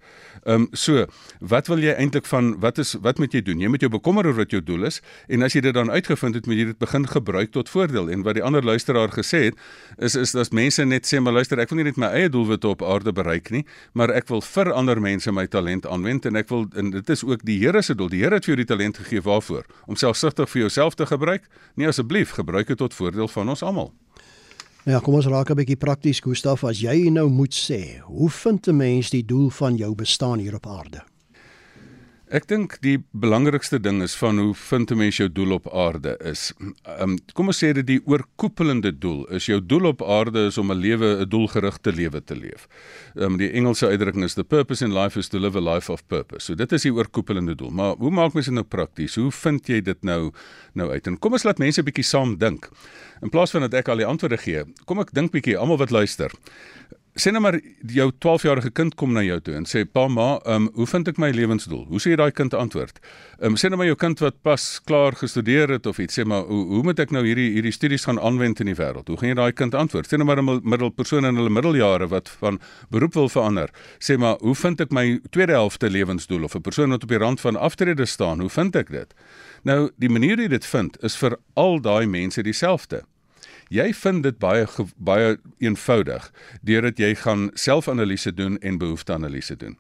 Ehm 0.48 0.62
um, 0.62 0.68
so, 0.72 1.04
wat 1.44 1.68
wil 1.68 1.82
jy 1.84 1.92
eintlik 2.00 2.24
van 2.32 2.54
wat 2.64 2.78
is 2.80 2.94
wat 3.04 3.18
moet 3.20 3.34
jy 3.36 3.42
doen? 3.44 3.60
Jy 3.60 3.68
moet 3.68 3.82
jou 3.84 3.90
bekommer 3.92 4.30
oor 4.30 4.38
wat 4.38 4.54
jou 4.56 4.62
doel 4.64 4.88
is 4.88 5.02
en 5.28 5.44
as 5.44 5.58
jy 5.58 5.60
dit 5.66 5.76
dan 5.76 5.92
uitgevind 5.92 6.38
het, 6.40 6.48
moet 6.48 6.62
jy 6.62 6.68
dit 6.70 6.80
begin 6.80 7.04
gebruik 7.08 7.52
tot 7.52 7.68
voordeel. 7.70 8.08
En 8.16 8.24
wat 8.24 8.40
die 8.40 8.44
ander 8.48 8.64
luisteraar 8.64 9.12
gesê 9.12 9.42
het, 9.50 9.60
is 10.00 10.16
is 10.16 10.32
dat 10.32 10.56
mense 10.56 10.86
net 10.86 11.04
sê, 11.04 11.20
"Maar 11.20 11.34
luister, 11.42 11.60
ek 11.60 11.70
wil 11.70 11.84
nie 11.84 11.90
net 11.92 11.98
my 11.98 12.08
eie 12.16 12.30
doelwitte 12.30 12.68
op 12.68 12.82
aarde 12.82 13.12
bereik 13.12 13.52
nie, 13.52 13.66
maar 13.94 14.10
ek 14.10 14.30
wil 14.30 14.42
vir 14.42 14.72
ander 14.72 15.02
mense 15.02 15.32
my 15.32 15.48
talent 15.48 15.86
aanwend 15.86 16.26
en 16.26 16.36
ek 16.36 16.50
wil 16.50 16.66
en 16.76 16.92
dit 16.92 17.10
is 17.10 17.24
ook 17.24 17.44
die 17.44 17.60
Here 17.60 17.82
se 17.82 17.96
doel. 17.96 18.10
Die 18.10 18.24
Here 18.24 18.36
het 18.36 18.46
vir 18.46 18.56
jou 18.56 18.66
die 18.66 18.76
talent 18.76 18.98
gegee 18.98 19.22
waarvoor? 19.22 19.66
Om 19.86 19.96
selfsugtig 19.96 20.50
vir 20.50 20.62
jouself 20.62 20.96
te 20.96 21.06
gebruik? 21.06 21.44
Nee, 21.76 21.88
asseblief, 21.88 22.32
gebruik 22.32 22.68
dit 22.68 22.78
tot 22.78 22.94
voordeel 22.94 23.28
van 23.28 23.50
ons 23.50 23.64
almal." 23.64 24.07
Ja, 24.88 25.02
kom 25.04 25.18
ons 25.20 25.26
raak 25.28 25.50
'n 25.52 25.58
bietjie 25.60 25.76
prakties, 25.76 26.22
Gustaf, 26.24 26.64
as 26.64 26.80
jy 26.80 27.10
nou 27.12 27.28
moet 27.30 27.52
sê, 27.52 28.00
hoe 28.08 28.30
vind 28.30 28.68
'n 28.68 28.78
mens 28.78 29.10
die 29.10 29.26
doel 29.26 29.50
van 29.50 29.76
jou 29.76 29.96
bestaan 29.96 30.40
hier 30.40 30.56
op 30.56 30.68
aarde? 30.68 31.04
Ek 32.28 32.44
dink 32.44 32.74
die 32.84 32.98
belangrikste 33.16 33.78
ding 33.80 34.02
is 34.04 34.12
van 34.20 34.36
hoe 34.42 34.52
vind 34.52 34.92
'n 34.92 34.98
mens 35.00 35.16
jou 35.16 35.30
doel 35.32 35.54
op 35.56 35.68
aarde 35.72 36.18
is. 36.20 36.52
Um, 37.00 37.16
kom 37.34 37.48
ons 37.48 37.64
sê 37.64 37.72
dit 37.72 37.88
die 37.88 38.02
oorkoepelende 38.04 38.92
doel 38.92 39.24
is 39.32 39.46
jou 39.46 39.62
doel 39.66 39.86
op 39.86 40.04
aarde 40.04 40.48
is 40.48 40.58
om 40.58 40.72
'n 40.72 40.76
lewe 40.76 41.24
'n 41.24 41.30
doelgerigte 41.30 41.94
lewe 41.94 42.22
te 42.24 42.36
leef. 42.36 42.68
Um, 43.16 43.38
die 43.38 43.52
Engelse 43.52 43.88
uitdrukking 43.88 44.24
is 44.24 44.34
the 44.34 44.44
purpose 44.44 44.84
in 44.84 44.94
life 44.94 45.18
is 45.18 45.30
to 45.30 45.40
live 45.40 45.58
a 45.58 45.62
life 45.62 45.90
of 45.92 46.06
purpose. 46.08 46.46
So 46.46 46.56
dit 46.56 46.72
is 46.72 46.82
die 46.82 46.94
oorkoepelende 46.94 47.56
doel. 47.56 47.70
Maar 47.70 47.96
hoe 47.96 48.12
maak 48.12 48.34
mens 48.34 48.46
dit 48.46 48.56
nou 48.56 48.66
prakties? 48.66 49.16
Hoe 49.16 49.32
vind 49.32 49.68
jy 49.68 49.82
dit 49.82 50.04
nou 50.04 50.34
nou 50.74 50.92
uit? 50.92 51.08
En 51.08 51.20
kom 51.20 51.32
ons 51.32 51.44
laat 51.44 51.58
mense 51.58 51.80
'n 51.80 51.86
bietjie 51.86 52.04
saam 52.04 52.38
dink. 52.38 52.70
In 53.22 53.30
plaas 53.30 53.52
van 53.52 53.62
dat 53.62 53.74
ek 53.74 53.88
al 53.88 53.98
die 53.98 54.06
antwoorde 54.06 54.38
gee, 54.38 54.64
kom 54.86 55.00
ek 55.00 55.14
dink 55.14 55.32
bietjie 55.32 55.58
almal 55.58 55.78
wat 55.78 55.92
luister 55.92 56.32
sê 57.18 57.32
nou 57.34 57.42
maar 57.42 57.58
jou 57.94 58.08
12-jarige 58.24 58.70
kind 58.78 58.96
kom 58.96 59.14
na 59.16 59.24
jou 59.26 59.38
toe 59.42 59.56
en 59.58 59.66
sê 59.66 59.84
pa 59.86 60.08
ma, 60.08 60.38
ehm 60.46 60.68
um, 60.68 60.70
hoe 60.76 60.88
vind 60.90 61.08
ek 61.12 61.18
my 61.22 61.30
lewensdoel? 61.34 61.86
Hoe 61.90 62.02
sê 62.02 62.12
jy 62.14 62.20
daai 62.20 62.32
kind 62.32 62.54
antwoord? 62.54 63.00
Ehm 63.40 63.56
um, 63.56 63.58
sê 63.58 63.72
nou 63.72 63.80
maar 63.82 63.90
jou 63.90 63.98
kind 63.98 64.22
wat 64.22 64.38
pas 64.46 64.66
klaar 64.86 65.18
gestudeer 65.18 65.74
het 65.74 65.90
of 65.90 66.00
iets 66.04 66.20
sê 66.20 66.26
maar 66.26 66.46
hoe 66.50 66.62
hoe 66.76 66.84
moet 66.86 67.00
ek 67.00 67.14
nou 67.16 67.24
hierdie 67.26 67.50
hierdie 67.56 67.74
studies 67.74 68.06
gaan 68.06 68.20
aanwend 68.20 68.62
in 68.62 68.72
die 68.72 68.78
wêreld? 68.78 69.10
Hoe 69.10 69.18
gaan 69.18 69.34
jy 69.34 69.40
daai 69.40 69.52
kind 69.52 69.76
antwoord? 69.76 70.10
Sê 70.10 70.18
nou 70.18 70.28
maar 70.30 70.42
'n 70.42 70.62
middelpersoon 70.64 71.26
in 71.26 71.36
hulle 71.36 71.50
middeljare 71.50 72.08
wat 72.08 72.30
van 72.30 72.60
beroep 72.90 73.14
wil 73.14 73.30
verander. 73.30 73.70
Sê 74.00 74.18
maar 74.18 74.38
hoe 74.40 74.56
vind 74.56 74.82
ek 74.82 74.92
my 74.92 75.20
tweede 75.32 75.54
helfte 75.54 75.90
lewensdoel 75.90 76.44
of 76.44 76.56
'n 76.56 76.62
persoon 76.62 76.90
wat 76.90 77.04
op 77.04 77.10
die 77.10 77.18
rand 77.18 77.42
van 77.42 77.56
aftrede 77.56 78.06
staan? 78.06 78.40
Hoe 78.40 78.50
vind 78.50 78.76
ek 78.76 78.90
dit? 78.92 79.14
Nou 79.64 79.90
die 79.98 80.10
manier 80.10 80.36
hoe 80.36 80.44
jy 80.44 80.50
dit 80.50 80.66
vind 80.66 81.04
is 81.04 81.18
vir 81.18 81.38
al 81.56 81.82
daai 81.82 82.06
mense 82.06 82.44
dieselfde. 82.44 83.04
Jy 83.70 83.92
vind 83.94 84.24
dit 84.24 84.38
baie 84.40 84.68
baie 84.98 85.38
eenvoudig 85.60 86.30
deurdat 86.64 87.00
jy 87.00 87.16
gaan 87.16 87.50
selfanalise 87.54 88.32
doen 88.34 88.58
en 88.60 88.78
behoefteanalise 88.78 89.58
doen. 89.60 89.78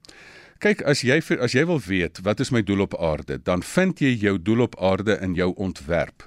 Kyk, 0.59 0.81
as 0.89 1.03
jy 1.05 1.21
as 1.39 1.53
jy 1.53 1.65
wil 1.69 1.79
weet 1.79 2.19
wat 2.25 2.39
is 2.39 2.51
my 2.51 2.63
doel 2.65 2.87
op 2.87 2.97
aarde, 2.99 3.37
dan 3.37 3.63
vind 3.63 4.01
jy 4.01 4.15
jou 4.17 4.37
doel 4.41 4.65
op 4.65 4.75
aarde 4.81 5.19
in 5.21 5.35
jou 5.37 5.53
ontwerp. 5.55 6.25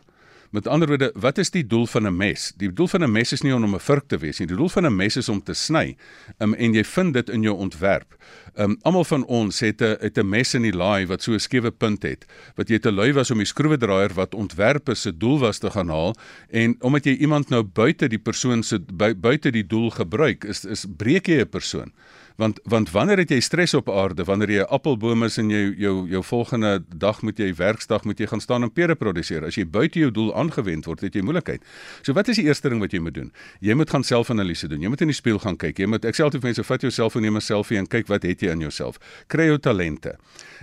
Met 0.50 0.66
ander 0.66 0.88
woorde, 0.88 1.12
wat 1.14 1.38
is 1.38 1.52
die 1.54 1.62
doel 1.66 1.86
van 1.86 2.06
'n 2.06 2.16
mes? 2.16 2.52
Die 2.56 2.72
doel 2.72 2.88
van 2.88 3.02
'n 3.02 3.12
mes 3.12 3.32
is 3.32 3.42
nie 3.42 3.54
om 3.54 3.74
'n 3.74 3.80
vurk 3.80 4.06
te 4.06 4.18
wees 4.18 4.38
nie. 4.38 4.46
Die 4.46 4.56
doel 4.56 4.68
van 4.68 4.86
'n 4.86 4.96
mes 4.96 5.16
is 5.16 5.28
om 5.28 5.42
te 5.42 5.54
sny. 5.54 5.96
Um, 6.38 6.54
en 6.54 6.74
jy 6.74 6.84
vind 6.84 7.14
dit 7.14 7.28
in 7.28 7.42
jou 7.42 7.56
ontwerp. 7.56 8.16
Um 8.54 8.76
almal 8.82 9.04
van 9.04 9.24
ons 9.24 9.60
het 9.60 9.80
'n 9.80 9.96
het 10.00 10.18
'n 10.18 10.28
mes 10.28 10.54
in 10.54 10.62
die 10.62 10.72
laai 10.72 11.06
wat 11.06 11.22
so 11.22 11.32
'n 11.32 11.38
skewe 11.38 11.70
punt 11.70 12.02
het. 12.02 12.26
Wat 12.54 12.68
jy 12.68 12.78
te 12.78 12.92
lui 12.92 13.12
was 13.12 13.30
om 13.30 13.38
die 13.38 13.46
skroewedraaier 13.46 14.14
wat 14.14 14.34
ontwerp 14.34 14.88
is 14.88 15.00
se 15.00 15.16
doel 15.16 15.38
was 15.38 15.58
te 15.58 15.70
gaan 15.70 15.88
haal 15.88 16.14
en 16.50 16.76
omdat 16.80 17.04
jy 17.04 17.12
iemand 17.12 17.48
nou 17.48 17.62
buite 17.62 18.08
die 18.08 18.18
persoon 18.18 18.62
se 18.62 18.80
buite 19.16 19.50
die 19.50 19.66
doel 19.66 19.90
gebruik, 19.90 20.44
is 20.44 20.64
is 20.64 20.86
breek 20.96 21.26
jy 21.26 21.40
'n 21.40 21.48
persoon 21.48 21.92
want 22.40 22.60
want 22.64 22.90
wanneer 22.90 23.20
het 23.20 23.30
jy 23.30 23.40
stres 23.44 23.74
op 23.76 23.90
aarde? 23.92 24.24
Wanneer 24.24 24.50
jy 24.50 24.62
'n 24.62 24.72
appelboom 24.72 25.24
is 25.24 25.38
en 25.38 25.50
jy 25.50 25.74
jou 25.76 26.08
jou 26.08 26.22
volgende 26.24 26.82
dag 26.96 27.22
moet 27.22 27.38
jy 27.38 27.54
werksdag 27.54 28.04
moet 28.04 28.18
jy 28.18 28.26
gaan 28.26 28.40
staan 28.40 28.62
en 28.62 28.72
pere 28.72 28.94
produseer. 28.94 29.44
As 29.44 29.54
jy 29.54 29.66
buite 29.66 29.98
jou 29.98 30.10
doel 30.10 30.34
aangewend 30.34 30.84
word 30.84 31.00
het 31.00 31.14
jy 31.14 31.22
moeilikheid. 31.22 31.62
So 32.02 32.12
wat 32.12 32.28
is 32.28 32.36
die 32.36 32.44
eerste 32.44 32.68
ding 32.68 32.80
wat 32.80 32.92
jy 32.92 33.00
moet 33.00 33.14
doen? 33.14 33.32
Jy 33.60 33.74
moet 33.74 33.90
gaan 33.90 34.04
selfanalise 34.04 34.68
doen. 34.68 34.80
Jy 34.80 34.88
moet 34.88 35.00
in 35.00 35.08
die 35.08 35.16
spieël 35.16 35.38
gaan 35.38 35.56
kyk. 35.56 35.78
Jy 35.78 35.86
moet 35.86 36.04
ek 36.04 36.14
sê 36.14 36.22
altyd 36.22 36.42
mense 36.42 36.64
vat 36.64 36.80
jou 36.80 36.90
selfoon 36.90 37.22
neem 37.22 37.36
'n 37.36 37.40
selfie 37.40 37.78
en 37.78 37.86
kyk 37.86 38.08
wat 38.08 38.22
het 38.22 38.40
jy 38.40 38.50
in 38.50 38.60
jouself. 38.60 38.98
Kry 39.26 39.46
jou 39.46 39.58
talente. 39.58 40.16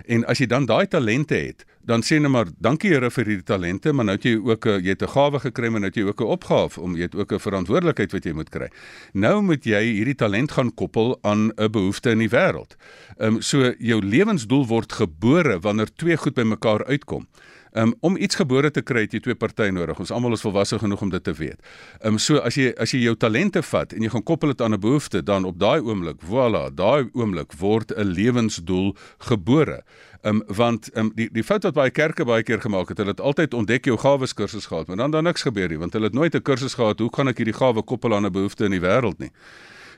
En 0.06 0.24
as 0.24 0.38
jy 0.38 0.46
dan 0.46 0.66
daai 0.66 0.86
talente 0.86 1.34
het 1.34 1.64
dan 1.88 2.04
sê 2.04 2.18
net 2.20 2.32
maar 2.32 2.50
dankie 2.60 2.90
Here 2.92 3.08
vir 3.12 3.30
hierdie 3.30 3.46
talente, 3.48 3.92
maar 3.96 4.04
nou 4.08 4.16
het 4.18 4.24
jy 4.28 4.36
ook 4.36 4.66
'n 4.66 4.84
jy 4.84 4.92
het 4.92 5.02
'n 5.02 5.08
gawe 5.08 5.38
gekry, 5.40 5.68
maar 5.68 5.80
nou 5.80 5.88
het 5.88 5.96
jy 5.96 6.04
ook 6.04 6.20
'n 6.20 6.32
opgave 6.36 6.80
om 6.80 6.96
jy 6.96 7.02
het 7.02 7.14
ook 7.14 7.32
'n 7.32 7.38
verantwoordelikheid 7.38 8.12
wat 8.12 8.24
jy 8.24 8.32
moet 8.32 8.50
kry. 8.50 8.68
Nou 9.14 9.42
moet 9.42 9.64
jy 9.64 9.82
hierdie 9.82 10.14
talent 10.14 10.52
gaan 10.52 10.74
koppel 10.74 11.18
aan 11.22 11.52
'n 11.56 11.70
behoefte 11.70 12.10
in 12.10 12.18
die 12.18 12.28
wêreld. 12.28 12.76
Ehm 13.16 13.36
um, 13.36 13.40
so 13.40 13.72
jou 13.78 14.00
lewensdoel 14.04 14.66
word 14.66 14.92
gebore 14.92 15.60
wanneer 15.60 15.88
twee 15.96 16.16
goed 16.16 16.34
bymekaar 16.34 16.84
uitkom. 16.84 17.26
Um, 17.72 17.94
om 18.00 18.16
iets 18.16 18.34
gebore 18.34 18.70
te 18.70 18.82
kry 18.82 19.00
het 19.04 19.12
jy 19.12 19.20
twee 19.20 19.34
partye 19.34 19.72
nodig. 19.72 19.98
Ons 19.98 20.10
almal 20.10 20.32
is 20.32 20.44
volwasse 20.44 20.78
genoeg 20.78 21.02
om 21.02 21.10
dit 21.10 21.24
te 21.24 21.32
weet. 21.32 21.60
Ehm 22.00 22.16
um, 22.16 22.18
so 22.18 22.38
as 22.38 22.56
jy 22.56 22.72
as 22.80 22.92
jy 22.94 23.02
jou 23.04 23.14
talente 23.16 23.62
vat 23.62 23.92
en 23.92 24.02
jy 24.02 24.10
gaan 24.14 24.22
koppel 24.22 24.54
dit 24.54 24.60
aan 24.60 24.74
'n 24.74 24.80
behoefte, 24.80 25.22
dan 25.22 25.44
op 25.44 25.58
daai 25.58 25.80
oomblik, 25.80 26.20
voilà, 26.24 26.68
daai 26.74 27.10
oomblik 27.12 27.52
word 27.58 27.92
'n 27.96 28.04
lewensdoel 28.04 28.96
gebore. 29.18 29.82
Ehm 30.22 30.36
um, 30.36 30.42
want 30.46 30.90
ehm 30.92 31.06
um, 31.06 31.12
die 31.14 31.28
die 31.32 31.44
fout 31.44 31.62
wat 31.62 31.74
baie 31.74 31.90
kerke 31.90 32.24
baie 32.24 32.42
keer 32.42 32.60
gemaak 32.60 32.88
het, 32.88 32.98
hulle 32.98 33.10
het 33.10 33.20
altyd 33.20 33.54
ontdek 33.54 33.84
jou 33.84 33.98
gawes 33.98 34.34
kursus 34.34 34.66
gehad, 34.66 34.86
maar 34.86 34.96
dan 34.96 35.10
dan 35.10 35.24
niks 35.24 35.42
gebeur 35.42 35.68
nie, 35.68 35.78
want 35.78 35.92
hulle 35.92 36.04
het 36.04 36.14
nooit 36.14 36.34
'n 36.34 36.42
kursus 36.42 36.74
gehad 36.74 36.98
hoe 36.98 37.10
kan 37.10 37.28
ek 37.28 37.36
hierdie 37.36 37.54
gawe 37.54 37.82
koppel 37.82 38.14
aan 38.14 38.26
'n 38.26 38.32
behoefte 38.32 38.64
in 38.64 38.70
die 38.70 38.80
wêreld 38.80 39.18
nie. 39.18 39.30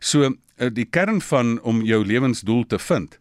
So 0.00 0.34
die 0.68 0.84
kern 0.84 1.20
van 1.20 1.60
om 1.62 1.82
jou 1.82 2.04
lewensdoel 2.04 2.66
te 2.66 2.78
vind 2.78 3.18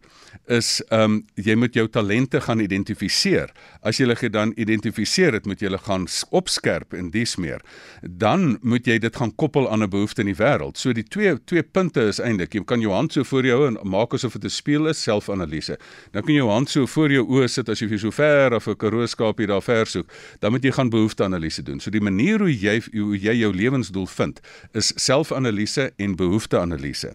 is 0.50 0.80
ehm 0.90 1.02
um, 1.02 1.16
jy 1.34 1.54
moet 1.58 1.74
jou 1.74 1.86
talente 1.88 2.40
gaan 2.42 2.60
identifiseer. 2.60 3.50
As 3.86 3.98
jy 3.98 4.06
hulle 4.06 4.30
dan 4.32 4.52
identifiseer 4.58 5.36
het, 5.36 5.46
moet 5.46 5.60
jy 5.62 5.70
hulle 5.70 5.80
gaan 5.82 6.06
opskerp 6.36 6.94
en 6.94 7.10
dis 7.14 7.36
meer. 7.40 7.62
Dan 8.02 8.58
moet 8.62 8.86
jy 8.86 8.98
dit 9.02 9.16
gaan 9.16 9.32
koppel 9.34 9.70
aan 9.70 9.82
'n 9.82 9.90
behoefte 9.90 10.20
in 10.22 10.30
die 10.32 10.36
wêreld. 10.36 10.76
So 10.78 10.92
die 10.92 11.04
twee 11.04 11.36
twee 11.44 11.62
punte 11.62 12.02
is 12.02 12.20
eintlik 12.20 12.54
jy 12.54 12.64
kan 12.64 12.80
jou 12.80 12.92
hand 12.92 13.12
so 13.12 13.24
voor 13.24 13.46
jou 13.46 13.66
en 13.66 13.78
maak 13.82 14.14
asof 14.14 14.32
dit 14.32 14.44
'n 14.44 14.50
speel 14.50 14.88
is, 14.88 15.02
selfanalise. 15.02 15.78
Dan 16.12 16.22
kan 16.22 16.34
jy 16.34 16.40
jou 16.40 16.50
hand 16.50 16.70
so 16.70 16.86
voor 16.86 17.10
jou 17.10 17.26
oë 17.26 17.48
sit 17.48 17.68
asof 17.68 17.90
jy 17.90 17.98
so 17.98 18.10
ver 18.10 18.54
of 18.54 18.66
'n 18.66 18.76
karooskapie 18.76 19.46
daar 19.46 19.62
ver 19.62 19.86
soek. 19.86 20.10
Dan 20.40 20.52
moet 20.52 20.62
jy 20.62 20.72
gaan 20.72 20.90
behoefteanalise 20.90 21.62
doen. 21.62 21.80
So 21.80 21.90
die 21.90 22.00
manier 22.00 22.38
hoe 22.38 22.52
jy 22.52 22.82
hoe 22.92 23.18
jy 23.18 23.34
jou 23.34 23.54
lewensdoel 23.54 24.06
vind 24.06 24.40
is 24.72 24.92
selfanalise 24.96 25.92
en 25.96 26.16
behoefteanalise. 26.16 27.14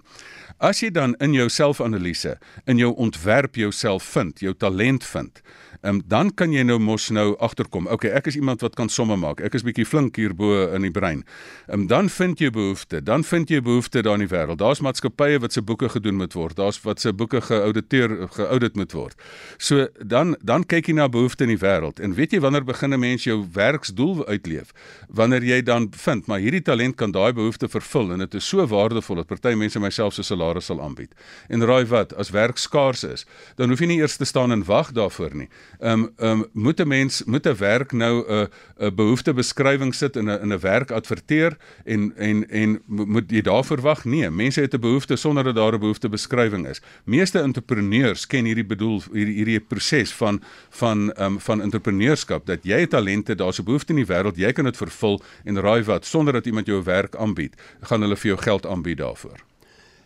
As 0.64 0.80
jy 0.80 0.90
dan 0.96 1.16
in 1.20 1.34
jou 1.36 1.50
selfanalise, 1.52 2.38
in 2.66 2.80
jou 2.80 2.94
ontwerp 2.96 3.60
jouself 3.60 4.04
vind, 4.16 4.40
jou 4.40 4.54
talent 4.56 5.04
vind, 5.04 5.42
um, 5.86 6.02
dan 6.06 6.32
kan 6.34 6.54
jy 6.54 6.64
nou 6.64 6.80
mos 6.80 7.10
nou 7.10 7.36
agterkom. 7.44 7.88
Okay, 7.88 8.10
ek 8.10 8.28
is 8.32 8.36
iemand 8.40 8.62
wat 8.66 8.76
kan 8.76 8.90
somme 8.90 9.16
maak. 9.16 9.42
Ek 9.46 9.54
is 9.58 9.64
bietjie 9.66 9.86
flink 9.86 10.18
hierbo 10.20 10.68
in 10.76 10.82
die 10.88 10.92
brein. 10.92 11.24
Um, 11.72 11.88
dan 11.88 12.10
vind 12.10 12.42
jy 12.42 12.50
behoefte, 12.54 13.02
dan 13.06 13.24
vind 13.24 13.50
jy 13.50 13.62
behoefte 13.62 14.04
daar 14.06 14.20
in 14.20 14.26
die 14.26 14.32
wêreld. 14.32 14.60
Daar's 14.62 14.82
maatskappye 14.86 15.40
wat 15.44 15.54
se 15.54 15.62
boeke 15.62 15.90
gedoen 15.90 16.20
moet 16.20 16.34
word. 16.34 16.58
Daar's 16.60 16.82
wat 16.84 17.00
se 17.00 17.14
boeke 17.14 17.42
geauditeer 17.42 18.28
geaudit 18.36 18.76
moet 18.76 18.92
word. 18.92 19.16
So 19.58 19.88
dan 20.00 20.36
dan 20.42 20.66
kyk 20.66 20.90
jy 20.90 20.98
na 21.00 21.08
behoefte 21.10 21.46
in 21.48 21.54
die 21.56 21.62
wêreld. 21.62 22.00
En 22.00 22.16
weet 22.18 22.36
jy 22.36 22.42
wanneer 22.44 22.66
begin 22.66 22.94
'n 22.94 23.00
mens 23.00 23.24
jou 23.24 23.46
werksdoel 23.54 24.26
uitleef? 24.28 24.74
Wanneer 25.10 25.44
jy 25.44 25.62
dan 25.62 25.90
vind 25.92 26.28
maar 26.28 26.40
hierdie 26.40 26.62
talent 26.62 26.96
kan 26.96 27.12
daai 27.12 27.34
behoefte 27.34 27.70
vervul 27.70 28.12
en 28.12 28.20
dit 28.20 28.34
is 28.34 28.48
so 28.48 28.66
waardevol 28.68 29.16
dat 29.16 29.28
party 29.28 29.54
mense 29.56 29.80
myself 29.80 30.14
se 30.14 30.24
salaris 30.24 30.66
sal 30.66 30.82
aanbied. 30.82 31.14
En 31.50 31.66
raai 31.66 31.86
wat, 31.86 32.14
as 32.14 32.30
werk 32.30 32.58
skaars 32.58 33.04
is, 33.04 33.26
dan 33.56 33.70
hoef 33.70 33.80
jy 33.80 33.88
nie 33.88 34.00
eers 34.02 34.18
te 34.18 34.26
staan 34.26 34.52
en 34.52 34.66
wag 34.68 34.92
daarvoor 34.92 35.36
nie. 35.36 35.50
Ehm 35.80 35.92
um, 35.92 36.10
ehm 36.18 36.30
um, 36.30 36.46
moet 36.54 36.80
'n 36.80 36.88
mens 36.88 37.24
moet 37.24 37.46
'n 37.48 37.58
werk 37.58 37.92
nou 37.92 38.24
'n 38.28 38.32
uh, 38.32 38.88
'n 38.88 38.96
behoeftebeskrywing 38.96 39.94
sit 39.94 40.16
in 40.16 40.30
'n 40.30 40.42
in 40.42 40.54
'n 40.54 40.60
werk 40.60 40.92
adverteer 40.92 41.58
en 41.84 42.14
en 42.18 42.50
en 42.50 42.82
moet 42.86 43.32
jy 43.32 43.42
daarvoor 43.42 43.82
wag? 43.82 44.06
Nee, 44.06 44.30
mense 44.30 44.62
het 44.62 44.74
'n 44.74 44.80
behoefte 44.80 45.16
sonder 45.16 45.44
dat 45.44 45.56
daar 45.56 45.74
'n 45.74 45.80
behoeftebeskrywing 45.80 46.68
is. 46.68 46.82
Meeste 47.04 47.40
entrepreneurs 47.40 48.28
ken 48.28 48.46
hierdie 48.46 48.66
bedoel 48.66 49.02
hierdie 49.12 49.36
hierdie 49.36 49.60
proses 49.60 50.14
van 50.14 50.42
van 50.70 51.14
ehm 51.14 51.34
um, 51.34 51.40
van 51.40 51.62
entrepreneurskap 51.62 52.46
dat 52.46 52.64
jy 52.64 52.88
talente, 52.88 53.36
daar's 53.36 53.60
'n 53.60 53.64
behoefte 53.64 53.94
in 53.94 54.06
die 54.06 54.14
wêreld, 54.14 54.38
jy 54.38 54.52
kan 54.52 54.66
dit 54.66 54.78
vervul 54.78 55.22
en 55.44 55.60
raai 55.60 55.84
wat, 55.84 56.06
sonder 56.06 56.34
dat 56.34 56.46
iemand 56.46 56.66
jou 56.66 56.84
werk 56.84 57.16
aanbied, 57.16 57.56
gaan 57.82 58.02
hulle 58.02 58.16
vir 58.16 58.28
jou 58.28 58.42
geld 58.42 58.66
aanbied 58.66 58.98
daarvoor. 58.98 59.44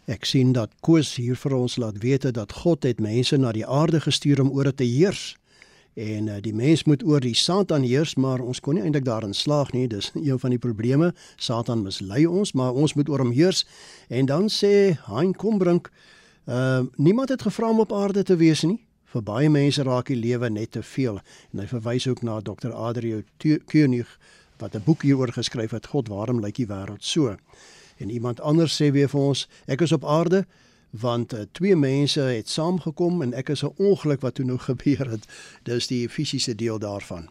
Ek 0.09 0.25
sien 0.25 0.53
dat 0.53 0.71
Koos 0.81 1.15
hier 1.15 1.37
vir 1.37 1.53
ons 1.53 1.75
laat 1.77 1.99
weet 2.01 2.33
dat 2.33 2.51
God 2.51 2.83
het 2.83 2.99
mense 2.99 3.37
na 3.37 3.51
die 3.53 3.65
aarde 3.65 3.99
gestuur 4.01 4.41
om 4.41 4.49
oor 4.49 4.71
dit 4.71 4.77
te 4.77 4.83
heers. 4.83 5.35
En 5.99 6.27
uh, 6.27 6.37
die 6.39 6.53
mens 6.55 6.85
moet 6.87 7.03
oor 7.03 7.19
die 7.19 7.35
Satan 7.35 7.83
heers, 7.83 8.13
maar 8.15 8.39
ons 8.39 8.61
kon 8.63 8.77
nie 8.77 8.83
eintlik 8.87 9.03
daarin 9.03 9.33
slaag 9.35 9.73
nie. 9.75 9.87
Dis 9.91 10.11
een 10.15 10.39
van 10.39 10.53
die 10.55 10.61
probleme. 10.61 11.11
Satan 11.35 11.83
mislei 11.83 12.23
ons, 12.27 12.53
maar 12.55 12.77
ons 12.77 12.93
moet 12.95 13.09
oor 13.11 13.25
hom 13.25 13.33
heers. 13.35 13.65
En 14.07 14.29
dan 14.29 14.47
sê 14.53 14.95
Hein 15.09 15.35
Kombrink, 15.35 15.91
uh 16.47 16.85
niemand 16.95 17.29
het 17.29 17.43
gevra 17.43 17.69
om 17.69 17.83
op 17.83 17.93
aarde 17.93 18.23
te 18.23 18.39
wees 18.39 18.63
nie. 18.63 18.79
Vir 19.11 19.25
baie 19.25 19.49
mense 19.49 19.83
raak 19.83 20.07
die 20.07 20.15
lewe 20.15 20.49
net 20.49 20.71
te 20.71 20.83
veel. 20.85 21.19
En 21.51 21.59
hy 21.59 21.67
verwys 21.67 22.07
ook 22.07 22.21
na 22.23 22.39
Dr. 22.39 22.71
Adrio 22.71 23.21
Koenig 23.65 24.15
wat 24.59 24.75
'n 24.75 24.83
boek 24.85 25.03
hieroor 25.03 25.33
geskryf 25.33 25.71
het, 25.71 25.85
God, 25.85 26.07
waarom 26.07 26.39
lyk 26.39 26.55
die 26.55 26.67
wêreld 26.67 27.03
so? 27.03 27.35
En 27.97 28.09
iemand 28.09 28.41
anders 28.41 28.81
sê 28.81 28.91
weer 28.91 29.09
vir 29.09 29.19
ons, 29.19 29.47
ek 29.67 29.81
is 29.81 29.91
op 29.91 30.05
aarde 30.05 30.45
want 30.89 31.33
uh, 31.33 31.39
twee 31.51 31.75
mense 31.75 32.21
het 32.21 32.49
saamgekom 32.49 33.21
en 33.21 33.33
ek 33.33 33.49
is 33.49 33.63
'n 33.63 33.73
ongeluk 33.77 34.21
wat 34.21 34.35
toe 34.35 34.45
nou 34.45 34.57
gebeur 34.69 35.09
het. 35.09 35.27
Dis 35.63 35.87
die 35.87 36.09
fisiese 36.09 36.55
deel 36.55 36.79
daarvan. 36.79 37.29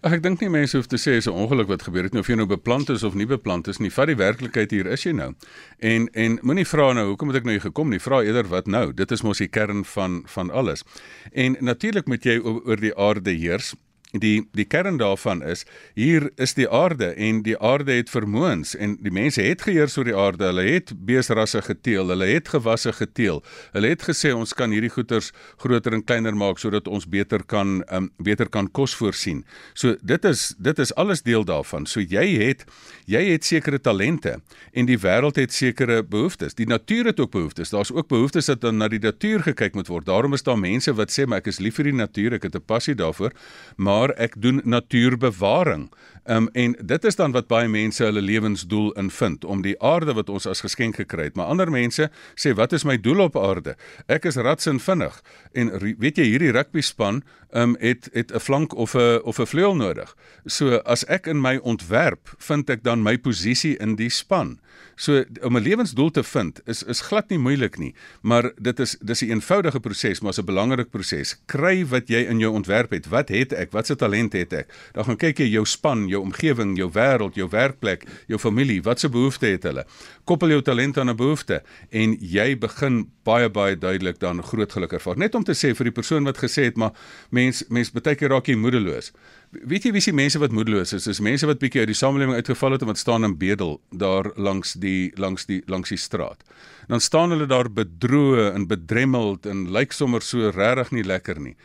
Ag 0.00 0.14
ek 0.16 0.22
dink 0.22 0.40
nie 0.40 0.48
mense 0.48 0.78
hoef 0.78 0.86
te 0.88 0.96
sê 0.96 1.18
is 1.20 1.26
'n 1.28 1.36
ongeluk 1.36 1.68
wat 1.68 1.82
gebeur 1.82 2.02
het 2.02 2.12
nie 2.12 2.20
of 2.20 2.26
jy 2.26 2.34
nou 2.34 2.46
beplant 2.46 2.88
is 2.88 3.02
of 3.02 3.14
nie 3.14 3.26
beplant 3.26 3.68
is 3.68 3.78
nie. 3.78 3.90
Vat 3.90 4.06
die 4.06 4.16
werklikheid 4.16 4.70
hier 4.70 4.86
is 4.86 5.02
jy 5.04 5.12
nou. 5.12 5.34
En 5.78 6.08
en 6.12 6.38
moenie 6.42 6.64
vra 6.64 6.92
nou 6.92 7.06
hoekom 7.08 7.28
het 7.28 7.36
ek 7.36 7.44
nou 7.44 7.52
hier 7.52 7.68
gekom 7.68 7.90
nie. 7.90 8.00
Vra 8.00 8.22
eerder 8.22 8.48
wat 8.48 8.66
nou. 8.66 8.92
Dit 8.92 9.10
is 9.10 9.22
mos 9.22 9.38
die 9.38 9.48
kern 9.48 9.84
van 9.84 10.22
van 10.26 10.50
alles. 10.50 10.84
En 11.32 11.56
natuurlik 11.60 12.06
moet 12.06 12.24
jy 12.24 12.38
oor 12.38 12.80
die 12.80 12.96
aarde 12.96 13.30
heers 13.30 13.74
die 14.12 14.48
die 14.56 14.64
kern 14.64 14.98
daarvan 14.98 15.42
is 15.46 15.64
hier 15.94 16.30
is 16.36 16.54
die 16.58 16.66
aarde 16.68 17.12
en 17.14 17.42
die 17.46 17.56
aarde 17.58 17.94
het 17.94 18.10
vermoëns 18.10 18.74
en 18.74 18.96
die 19.02 19.12
mense 19.14 19.42
het 19.42 19.62
geheers 19.62 19.96
oor 19.98 20.08
die 20.08 20.16
aarde. 20.16 20.48
Hulle 20.50 20.64
het 20.66 20.92
beesrasse 21.06 21.62
geteel 21.62 22.10
hulle 22.10 22.26
het 22.26 22.48
gewasse 22.50 22.92
geteel. 22.92 23.42
Hulle 23.74 23.92
het 23.92 24.02
gesê 24.02 24.32
ons 24.34 24.54
kan 24.56 24.74
hierdie 24.74 24.90
goeters 24.90 25.30
groter 25.62 25.94
en 25.94 26.04
kleiner 26.04 26.34
maak 26.34 26.58
sodat 26.58 26.88
ons 26.88 27.06
beter 27.06 27.44
kan 27.46 27.80
um, 27.90 28.10
beter 28.18 28.50
kan 28.50 28.68
kos 28.68 28.96
voorsien. 28.98 29.44
So 29.74 29.96
dit 30.02 30.24
is 30.24 30.54
dit 30.58 30.78
is 30.78 30.94
alles 30.98 31.22
deel 31.22 31.46
daarvan. 31.46 31.86
So 31.86 32.00
jy 32.02 32.26
het 32.42 32.66
jy 33.06 33.22
het 33.30 33.46
sekere 33.46 33.78
talente 33.78 34.40
en 34.72 34.90
die 34.90 34.98
wêreld 34.98 35.38
het 35.38 35.54
sekere 35.54 36.02
behoeftes. 36.02 36.56
Die 36.58 36.66
natuur 36.66 37.12
het 37.12 37.20
ook 37.20 37.30
behoeftes. 37.30 37.70
Daar's 37.70 37.92
ook 37.94 38.08
behoeftes 38.08 38.50
dat 38.50 38.60
dan 38.60 38.78
na 38.78 38.88
die 38.88 39.02
natuur 39.02 39.46
gekyk 39.52 39.78
moet 39.78 39.90
word. 39.90 40.06
Daarom 40.06 40.34
is 40.34 40.42
daar 40.42 40.58
mense 40.58 40.94
wat 40.98 41.14
sê 41.14 41.26
maar 41.26 41.44
ek 41.44 41.52
is 41.54 41.62
lief 41.62 41.78
vir 41.78 41.92
die 41.92 41.98
natuur 42.02 42.38
ek 42.40 42.50
het 42.50 42.56
'n 42.56 42.66
passie 42.66 42.94
daarvoor. 42.94 43.32
Maar 43.76 43.99
maar 44.00 44.16
ek 44.16 44.34
doen 44.40 44.60
natuurbewaring. 44.64 45.90
Ehm 46.24 46.36
um, 46.36 46.48
en 46.52 46.76
dit 46.84 47.04
is 47.04 47.16
dan 47.16 47.32
wat 47.32 47.46
baie 47.46 47.68
mense 47.68 48.04
hulle 48.04 48.20
lewensdoel 48.20 48.92
in 48.92 49.10
vind 49.10 49.44
om 49.44 49.62
die 49.62 49.76
aarde 49.82 50.12
wat 50.12 50.28
ons 50.28 50.46
as 50.46 50.60
geskenk 50.60 50.96
gekry 51.00 51.30
het. 51.30 51.36
Maar 51.36 51.46
ander 51.46 51.70
mense 51.70 52.10
sê 52.34 52.52
wat 52.54 52.72
is 52.72 52.84
my 52.84 53.00
doel 53.00 53.20
op 53.20 53.36
aarde? 53.36 53.76
Ek 54.06 54.24
is 54.24 54.36
ratsin 54.36 54.80
vinnig 54.80 55.22
en 55.52 55.72
weet 55.98 56.20
jy 56.20 56.24
hierdie 56.24 56.52
rugby 56.52 56.80
span 56.84 57.22
ehm 57.50 57.62
um, 57.62 57.76
het 57.80 58.08
het 58.12 58.32
'n 58.32 58.38
flank 58.38 58.74
of 58.74 58.94
'n 58.94 59.20
of 59.22 59.38
'n 59.38 59.46
vleuel 59.46 59.76
nodig. 59.76 60.16
So 60.44 60.76
as 60.76 61.04
ek 61.04 61.26
in 61.26 61.40
my 61.40 61.56
ontwerp 61.56 62.34
vind 62.38 62.70
ek 62.70 62.84
dan 62.84 63.02
my 63.02 63.18
posisie 63.18 63.76
in 63.76 63.96
die 63.96 64.10
span. 64.10 64.60
So 64.96 65.24
om 65.42 65.56
'n 65.56 65.62
lewensdoel 65.62 66.10
te 66.10 66.22
vind 66.22 66.60
is 66.64 66.82
is 66.82 67.00
glad 67.00 67.28
nie 67.28 67.38
moeilik 67.38 67.78
nie, 67.78 67.94
maar 68.20 68.52
dit 68.56 68.80
is 68.80 68.96
dis 69.00 69.22
'n 69.22 69.30
eenvoudige 69.30 69.80
proses, 69.80 70.20
maar 70.20 70.34
'n 70.38 70.44
belangrik 70.44 70.90
proses. 70.90 71.42
Kry 71.46 71.86
wat 71.86 72.08
jy 72.08 72.26
in 72.28 72.38
jou 72.38 72.52
ontwerp 72.52 72.90
het. 72.90 73.08
Wat 73.08 73.28
het 73.28 73.52
ek? 73.52 73.72
Wat 73.72 73.86
se 73.86 73.96
talent 73.96 74.32
het 74.32 74.52
ek? 74.52 74.66
Dan 74.92 75.04
gaan 75.04 75.16
kyk 75.16 75.38
jy 75.38 75.46
jou 75.46 75.64
span, 75.64 76.08
jou 76.10 76.22
omgewing, 76.22 76.76
jou 76.78 76.90
wêreld, 76.94 77.38
jou 77.38 77.48
werkplek, 77.50 78.06
jou 78.30 78.38
familie, 78.38 78.80
wat 78.86 79.00
se 79.00 79.08
behoeftes 79.08 79.56
het 79.56 79.68
hulle? 79.68 79.86
Koppel 80.28 80.54
jou 80.56 80.62
talent 80.62 80.98
aan 80.98 81.10
'n 81.10 81.16
behoefte 81.16 81.62
en 81.90 82.16
jy 82.20 82.58
begin 82.58 83.06
baie 83.24 83.48
baie 83.48 83.76
duidelik 83.76 84.18
dan 84.20 84.42
groot 84.42 84.72
geluk 84.72 84.92
ervaar. 84.92 85.16
Net 85.16 85.34
om 85.34 85.44
te 85.44 85.52
sê 85.52 85.74
vir 85.76 85.90
die 85.90 85.96
persoon 85.96 86.24
wat 86.24 86.38
gesê 86.38 86.64
het, 86.68 86.76
maar 86.76 86.92
mens 87.30 87.64
mens 87.68 87.90
baie 87.90 88.16
keer 88.16 88.28
raak 88.28 88.46
jy 88.46 88.56
moedeloos. 88.56 89.12
Weet 89.50 89.84
jy 89.84 89.92
wie 89.92 90.00
se 90.00 90.12
mense 90.12 90.38
wat 90.38 90.52
moedeloos 90.52 90.92
is? 90.92 91.04
Dis 91.04 91.20
mense 91.20 91.46
wat 91.46 91.58
bietjie 91.58 91.80
uit 91.80 91.90
die 91.90 91.98
samelewing 91.98 92.34
uitgeval 92.34 92.72
het 92.72 92.82
en 92.82 92.86
wat 92.86 92.98
staan 92.98 93.24
in 93.24 93.36
bedel 93.38 93.80
daar 93.90 94.30
langs 94.36 94.76
die 94.78 95.12
langs 95.16 95.46
die 95.46 95.62
langs 95.66 95.88
die 95.88 95.98
straat. 95.98 96.44
Dan 96.88 97.00
staan 97.00 97.30
hulle 97.30 97.46
daar 97.46 97.70
bedroe 97.70 98.50
en 98.50 98.66
bedremmeld 98.66 99.46
en 99.46 99.70
lyk 99.72 99.92
sommer 99.92 100.22
so 100.22 100.50
regtig 100.50 100.90
nie 100.90 101.04
lekker 101.04 101.40
nie. 101.40 101.56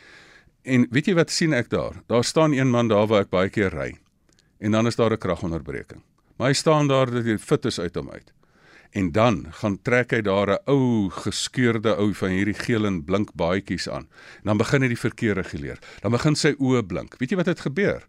En 0.66 0.88
weet 0.90 1.12
jy 1.12 1.14
wat 1.14 1.30
sien 1.30 1.54
ek 1.54 1.70
daar? 1.70 2.02
Daar 2.10 2.24
staan 2.26 2.54
een 2.54 2.70
man 2.74 2.90
daar 2.90 3.08
waar 3.08 3.28
ek 3.28 3.30
baie 3.30 3.50
keer 3.54 3.74
ry. 3.74 3.92
En 4.58 4.72
dan 4.72 4.86
is 4.86 4.96
daar 4.96 5.12
'n 5.12 5.18
kragonderbreking. 5.18 6.02
Maar 6.36 6.48
hy 6.48 6.54
staan 6.54 6.88
daar 6.88 7.12
dat 7.12 7.24
hy 7.24 7.38
fit 7.38 7.66
is 7.66 7.80
uit 7.80 7.96
hom 7.96 8.12
uit. 8.12 8.34
En 8.92 9.12
dan 9.12 9.46
gaan 9.50 9.82
trek 9.82 10.12
hy 10.12 10.22
daar 10.22 10.50
'n 10.50 10.64
ou 10.66 11.10
geskeurde 11.10 11.96
ou 11.96 12.14
van 12.14 12.30
hierdie 12.30 12.54
geel 12.54 12.86
en 12.86 13.04
blink 13.04 13.34
baadjies 13.34 13.90
aan. 13.90 14.08
En 14.36 14.44
dan 14.44 14.58
begin 14.58 14.82
hy 14.82 14.88
die 14.88 15.00
verkeer 15.00 15.34
reguleer. 15.34 15.80
Dan 16.00 16.12
begin 16.12 16.36
sy 16.36 16.56
oë 16.60 16.84
blink. 16.84 17.18
Weet 17.18 17.30
jy 17.30 17.36
wat 17.36 17.46
het 17.46 17.60
gebeur? 17.60 18.08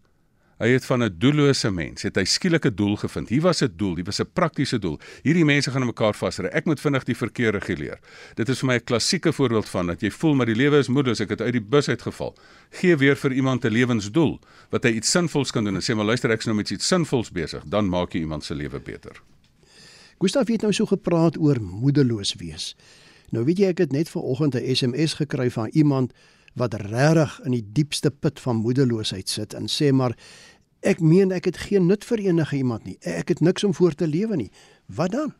Hy 0.57 0.71
het 0.73 0.85
van 0.85 1.03
'n 1.03 1.15
doellose 1.17 1.69
mens, 1.71 2.01
het 2.01 2.15
hy 2.15 2.23
skielik 2.23 2.65
'n 2.65 2.75
doel 2.75 2.95
gevind. 2.95 3.29
Hier 3.29 3.41
was 3.41 3.61
'n 3.61 3.73
doel, 3.75 3.95
hier 3.95 4.05
was 4.05 4.19
'n 4.19 4.29
praktiese 4.33 4.79
doel. 4.79 4.99
Hierdie 5.21 5.45
mense 5.45 5.71
gaan 5.71 5.85
mekaar 5.85 6.15
vasry. 6.15 6.47
Ek 6.47 6.65
moet 6.65 6.79
vinnig 6.79 7.03
die 7.03 7.15
verkeer 7.15 7.51
reguleer. 7.51 7.99
Dit 8.35 8.49
is 8.49 8.59
vir 8.59 8.67
my 8.67 8.75
'n 8.75 8.83
klassieke 8.83 9.33
voorbeeld 9.33 9.69
van 9.69 9.87
dat 9.87 10.01
jy 10.01 10.11
voel 10.11 10.35
maar 10.35 10.45
die 10.45 10.55
lewe 10.55 10.77
is 10.77 10.87
moedeloos, 10.87 11.19
ek 11.19 11.29
het 11.29 11.41
uit 11.41 11.51
die 11.51 11.61
bus 11.61 11.89
uitgeval. 11.89 12.35
Gee 12.69 12.95
weer 12.95 13.15
vir 13.15 13.33
iemand 13.33 13.65
'n 13.65 13.71
lewensdoel 13.71 14.39
wat 14.69 14.83
hy 14.83 14.89
iets 14.89 15.11
sinvols 15.11 15.51
kan 15.51 15.63
doen 15.63 15.75
en 15.75 15.81
sê 15.81 15.95
maar 15.95 16.05
luister 16.05 16.31
ek 16.31 16.39
is 16.39 16.45
nou 16.45 16.55
met 16.55 16.69
iets 16.69 16.87
sinvols 16.87 17.31
besig, 17.31 17.63
dan 17.65 17.89
maak 17.89 18.13
jy 18.13 18.19
iemand 18.19 18.43
se 18.43 18.55
lewe 18.55 18.79
beter. 18.79 19.21
Gustaf 20.19 20.47
het 20.47 20.61
nou 20.61 20.73
so 20.73 20.85
gepraat 20.85 21.37
oor 21.37 21.61
moedeloos 21.61 22.33
wees. 22.33 22.75
Nou 23.29 23.45
weet 23.45 23.57
jy 23.57 23.65
ek 23.65 23.77
het 23.77 23.91
net 23.91 24.09
vanoggend 24.09 24.55
'n 24.55 24.75
SMS 24.75 25.13
gekry 25.13 25.51
van 25.51 25.69
iemand 25.73 26.13
wat 26.57 26.73
regtig 26.73 27.39
in 27.45 27.55
die 27.55 27.65
diepste 27.73 28.11
put 28.11 28.39
van 28.39 28.61
moedeloosheid 28.63 29.29
sit 29.29 29.53
en 29.53 29.69
sê 29.71 29.91
maar 29.93 30.15
ek 30.81 31.01
meen 31.01 31.31
ek 31.31 31.49
het 31.51 31.57
geen 31.69 31.87
nut 31.89 32.05
vir 32.05 32.19
enige 32.29 32.57
iemand 32.57 32.85
nie. 32.85 32.97
Ek 33.01 33.29
het 33.33 33.41
niks 33.41 33.63
om 33.63 33.73
voor 33.73 33.95
te 33.97 34.07
lewe 34.07 34.35
nie. 34.35 34.51
Wat 34.85 35.11
dan? 35.11 35.33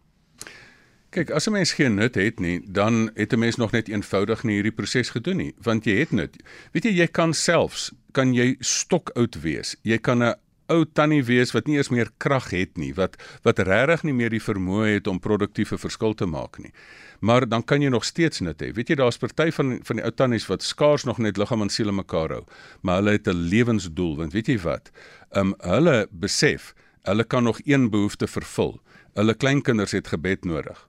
Kyk, 1.09 1.29
as 1.31 1.47
'n 1.47 1.51
mens 1.51 1.71
geen 1.73 1.95
nut 1.95 2.15
het 2.15 2.39
nie, 2.39 2.61
dan 2.71 3.11
het 3.15 3.33
'n 3.33 3.39
mens 3.39 3.55
nog 3.55 3.71
net 3.71 3.87
eenvoudig 3.87 4.43
nie 4.43 4.53
hierdie 4.53 4.75
proses 4.75 5.09
gedoen 5.09 5.37
nie, 5.37 5.53
want 5.61 5.85
jy 5.85 5.99
het 5.99 6.11
nut. 6.11 6.35
Weet 6.71 6.83
jy, 6.83 6.91
jy 6.91 7.07
kan 7.07 7.33
selfs 7.33 7.91
kan 8.11 8.33
jy 8.33 8.55
stokoud 8.59 9.41
wees. 9.41 9.75
Jy 9.81 9.97
kan 9.97 10.23
'n 10.23 10.35
ou 10.67 10.85
tannie 10.93 11.23
wees 11.23 11.51
wat 11.51 11.67
nie 11.67 11.77
eens 11.77 11.89
meer 11.89 12.09
krag 12.17 12.49
het 12.49 12.77
nie, 12.77 12.93
wat 12.93 13.15
wat 13.43 13.59
regtig 13.59 14.03
nie 14.03 14.13
meer 14.13 14.29
die 14.29 14.43
vermoë 14.43 14.93
het 14.93 15.07
om 15.07 15.19
produktiewe 15.19 15.77
verskil 15.77 16.13
te 16.13 16.25
maak 16.25 16.59
nie. 16.59 16.73
Maar 17.19 17.47
dan 17.47 17.63
kan 17.63 17.81
jy 17.81 17.89
nog 17.89 18.05
steeds 18.05 18.39
nut 18.39 18.61
hê. 18.61 18.71
Weet 18.73 18.89
jy 18.89 18.95
daar's 18.95 19.17
party 19.17 19.51
van 19.51 19.79
van 19.83 19.95
die 19.95 20.05
ou 20.05 20.11
tannies 20.11 20.47
wat 20.47 20.63
skaars 20.63 21.03
nog 21.03 21.17
net 21.17 21.37
liggaam 21.37 21.61
en 21.61 21.69
siel 21.69 21.91
mekaar 21.91 22.29
hou, 22.29 22.43
maar 22.81 23.01
hulle 23.01 23.17
het 23.17 23.27
'n 23.27 23.47
lewensdoel, 23.49 24.17
want 24.17 24.33
weet 24.33 24.47
jy 24.47 24.59
wat? 24.59 24.91
Um 25.31 25.55
hulle 25.59 26.07
besef 26.11 26.73
hulle 27.03 27.23
kan 27.23 27.43
nog 27.43 27.59
een 27.65 27.89
behoefte 27.89 28.27
vervul. 28.27 28.81
Hulle 29.13 29.33
kleinkinders 29.33 29.91
het 29.91 30.07
gebed 30.07 30.45
nodig. 30.45 30.86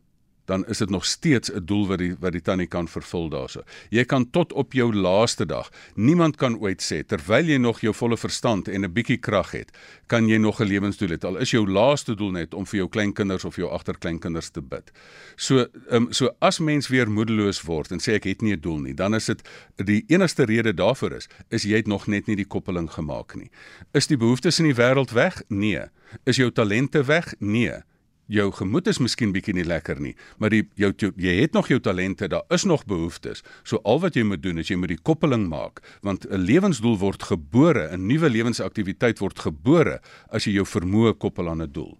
Dan 0.48 0.66
is 0.66 0.78
dit 0.78 0.90
nog 0.90 1.04
steeds 1.04 1.52
'n 1.52 1.64
doel 1.64 1.86
wat 1.86 1.98
die 1.98 2.16
wat 2.20 2.32
die 2.32 2.40
tannie 2.40 2.66
kan 2.66 2.88
vervul 2.88 3.28
daarso. 3.28 3.60
Jy 3.90 4.04
kan 4.04 4.30
tot 4.30 4.52
op 4.52 4.72
jou 4.72 4.94
laaste 4.94 5.46
dag. 5.46 5.70
Niemand 5.94 6.36
kan 6.36 6.58
ooit 6.58 6.82
sê 6.82 7.06
terwyl 7.06 7.44
jy 7.44 7.56
nog 7.56 7.80
jou 7.80 7.94
volle 7.94 8.16
verstand 8.16 8.68
en 8.68 8.84
'n 8.84 8.92
bietjie 8.92 9.16
krag 9.16 9.50
het, 9.50 9.70
kan 10.06 10.28
jy 10.28 10.36
nog 10.36 10.60
'n 10.60 10.64
lewensdoel 10.64 11.08
hê. 11.08 11.24
Al 11.24 11.36
is 11.36 11.50
jou 11.50 11.66
laaste 11.70 12.14
doel 12.14 12.30
net 12.30 12.54
om 12.54 12.66
vir 12.66 12.76
jou 12.76 12.88
kleinkinders 12.88 13.44
of 13.44 13.56
jou 13.56 13.70
agterkleinkinders 13.70 14.50
te 14.50 14.62
bid. 14.62 14.92
So 15.36 15.58
ehm 15.58 15.96
um, 15.96 16.12
so 16.12 16.30
as 16.38 16.58
mens 16.58 16.88
weer 16.88 17.10
moedeloos 17.10 17.62
word 17.62 17.90
en 17.90 17.98
sê 17.98 18.12
ek 18.12 18.24
het 18.24 18.42
nie 18.42 18.56
'n 18.56 18.60
doel 18.60 18.78
nie, 18.78 18.94
dan 18.94 19.14
is 19.14 19.24
dit 19.24 19.48
die 19.76 20.04
enigste 20.06 20.44
rede 20.44 20.74
daarvoor 20.74 21.12
is 21.12 21.28
is 21.48 21.62
jy 21.62 21.76
het 21.76 21.86
nog 21.86 22.06
net 22.06 22.26
nie 22.26 22.36
die 22.36 22.46
koppeling 22.46 22.90
gemaak 22.90 23.34
nie. 23.34 23.50
Is 23.92 24.06
die 24.06 24.16
behoeftes 24.16 24.58
in 24.58 24.64
die 24.64 24.74
wêreld 24.74 25.12
weg? 25.12 25.42
Nee. 25.48 25.82
Is 26.24 26.36
jou 26.36 26.50
talente 26.52 27.04
weg? 27.04 27.34
Nee 27.38 27.82
jou 28.28 28.48
gemoed 28.52 28.88
is 28.90 29.00
miskien 29.02 29.32
bietjie 29.32 29.54
nie 29.56 29.66
lekker 29.66 30.00
nie, 30.00 30.14
maar 30.38 30.52
die 30.52 30.64
jou, 30.76 30.92
jy 31.16 31.34
het 31.40 31.56
nog 31.56 31.70
jou 31.72 31.80
talente, 31.80 32.28
daar 32.28 32.44
is 32.54 32.64
nog 32.68 32.84
behoeftes. 32.88 33.42
So 33.64 33.80
al 33.84 34.02
wat 34.04 34.16
jy 34.16 34.24
moet 34.28 34.42
doen 34.44 34.60
is 34.60 34.68
jy 34.68 34.76
moet 34.76 34.92
die 34.94 35.02
koppeling 35.02 35.48
maak, 35.48 35.80
want 36.02 36.26
'n 36.28 36.44
lewensdoel 36.44 36.98
word 36.98 37.22
gebore, 37.22 37.88
'n 37.92 38.06
nuwe 38.06 38.28
lewensaktiwiteit 38.28 39.18
word 39.18 39.38
gebore 39.38 40.00
as 40.30 40.44
jy 40.44 40.52
jou 40.52 40.66
vermoë 40.66 41.18
koppel 41.18 41.48
aan 41.48 41.62
'n 41.62 41.72
doel. 41.72 41.98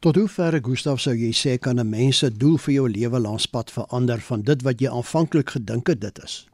Tot 0.00 0.14
hoe 0.14 0.28
ver 0.28 0.60
Gustaf 0.62 1.00
sou 1.00 1.14
jy 1.14 1.32
sê 1.32 1.58
kan 1.58 1.78
'n 1.80 1.90
mens 1.90 2.18
se 2.18 2.30
doel 2.30 2.58
vir 2.58 2.74
jou 2.74 2.88
lewe 2.88 3.18
langs 3.18 3.46
pad 3.46 3.70
verander 3.70 4.20
van 4.20 4.42
dit 4.42 4.62
wat 4.62 4.80
jy 4.80 4.88
aanvanklik 4.88 5.50
gedink 5.50 5.86
het 5.86 6.00
dit 6.00 6.18
is? 6.24 6.46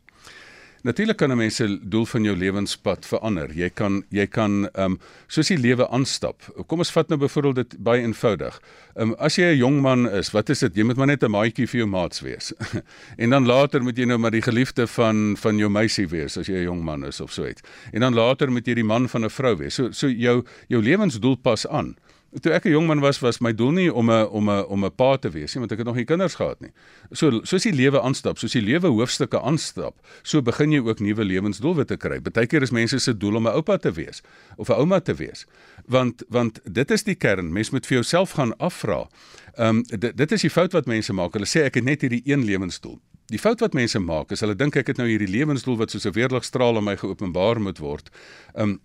Natuurlik 0.85 1.17
kan 1.17 1.31
'n 1.31 1.37
mens 1.37 1.55
se 1.57 1.79
doel 1.83 2.07
van 2.07 2.23
jou 2.23 2.37
lewenspad 2.37 3.07
verander. 3.07 3.51
Jy 3.57 3.71
kan 3.71 4.05
jy 4.09 4.27
kan 4.27 4.69
ehm 4.73 4.85
um, 4.85 5.01
soos 5.27 5.49
die 5.49 5.59
lewe 5.59 5.89
aanstap. 5.89 6.43
Kom 6.67 6.79
ons 6.79 6.93
vat 6.93 7.09
nou 7.09 7.19
byvoorbeeld 7.19 7.55
dit 7.55 7.77
baie 7.79 8.03
eenvoudig. 8.03 8.61
Ehm 8.95 9.09
um, 9.09 9.15
as 9.19 9.37
jy 9.37 9.45
'n 9.45 9.57
jong 9.57 9.81
man 9.81 10.11
is, 10.11 10.31
wat 10.31 10.49
is 10.49 10.59
dit? 10.59 10.77
Jy 10.77 10.83
moet 10.85 10.97
maar 10.97 11.07
net 11.07 11.23
'n 11.23 11.31
maatjie 11.31 11.67
vir 11.67 11.79
jou 11.79 11.89
maats 11.89 12.21
wees. 12.21 12.53
en 13.23 13.31
dan 13.31 13.47
later 13.47 13.83
moet 13.83 13.97
jy 13.97 14.05
nou 14.05 14.19
maar 14.19 14.31
die 14.31 14.43
geliefde 14.43 14.87
van 14.87 15.37
van 15.37 15.57
jou 15.57 15.71
meisie 15.71 16.09
wees 16.09 16.37
as 16.37 16.47
jy 16.47 16.55
'n 16.55 16.63
jong 16.63 16.85
man 16.85 17.05
is 17.05 17.21
of 17.21 17.33
so 17.33 17.47
iets. 17.47 17.63
En 17.93 18.01
dan 18.01 18.15
later 18.15 18.51
moet 18.51 18.67
jy 18.67 18.75
die 18.75 18.85
man 18.85 19.09
van 19.09 19.25
'n 19.25 19.31
vrou 19.31 19.57
wees. 19.57 19.75
So 19.75 19.91
so 19.91 20.09
jou 20.09 20.45
jou 20.69 20.83
lewensdoel 20.83 21.37
pas 21.37 21.67
aan. 21.67 21.97
Toe 22.43 22.53
ek 22.53 22.65
'n 22.65 22.71
jong 22.71 22.87
man 22.87 23.01
was, 23.01 23.21
was 23.23 23.39
my 23.39 23.53
doel 23.55 23.71
nie 23.71 23.93
om 23.93 24.11
'n 24.11 24.27
om 24.27 24.51
'n 24.51 24.65
om 24.67 24.85
'n 24.85 24.95
pa 24.95 25.17
te 25.17 25.31
wees 25.31 25.55
nie, 25.55 25.61
want 25.61 25.73
ek 25.73 25.79
het 25.79 25.87
nog 25.87 25.97
nie 25.97 26.05
kinders 26.05 26.35
gehad 26.35 26.61
nie. 26.61 26.73
So 27.13 27.41
soos 27.45 27.63
die 27.63 27.73
lewe 27.73 28.01
aanstap, 28.01 28.39
soos 28.39 28.53
die 28.53 28.63
lewe 28.63 28.89
hoofstukke 28.89 29.41
aanstap, 29.41 29.95
so 30.23 30.43
begin 30.43 30.73
jy 30.73 30.81
ook 30.81 31.01
nuwe 31.01 31.25
lewensdoelwitte 31.25 31.97
kry. 31.97 32.21
Partykeer 32.21 32.63
is 32.63 32.71
mense 32.71 32.99
se 32.99 33.17
doel 33.17 33.37
om 33.37 33.47
'n 33.47 33.55
oupa 33.55 33.77
te 33.77 33.93
wees 33.93 34.23
of 34.57 34.69
'n 34.69 34.73
ouma 34.73 35.01
te 35.01 35.15
wees. 35.15 35.47
Want 35.87 36.25
want 36.29 36.61
dit 36.65 36.91
is 36.91 37.03
die 37.03 37.15
kern. 37.15 37.53
Mens 37.53 37.71
moet 37.71 37.87
vir 37.87 37.95
jouself 37.95 38.31
gaan 38.31 38.57
afvra. 38.57 39.09
Ehm 39.55 39.69
um, 39.69 39.83
dit 39.83 40.17
dit 40.17 40.33
is 40.33 40.41
die 40.41 40.51
fout 40.51 40.73
wat 40.73 40.87
mense 40.87 41.13
maak. 41.13 41.33
Hulle 41.33 41.47
sê 41.47 41.65
ek 41.65 41.75
het 41.75 41.85
net 41.85 42.01
hierdie 42.01 42.23
een 42.25 42.45
lewensdoel. 42.45 43.01
Die 43.27 43.39
fout 43.39 43.61
wat 43.61 43.73
mense 43.73 43.99
maak 43.99 44.31
is 44.31 44.41
hulle 44.41 44.57
dink 44.57 44.77
ek 44.77 44.87
het 44.87 44.97
nou 44.97 45.09
hierdie 45.09 45.31
lewensdoel 45.31 45.77
wat 45.77 45.91
soos 45.91 46.07
'n 46.07 46.13
weerligstraal 46.13 46.77
aan 46.77 46.85
my 46.85 46.97
geopenbaar 46.97 47.61
moet 47.61 47.79
word. 47.79 48.11
Ehm 48.55 48.69
um, 48.69 48.81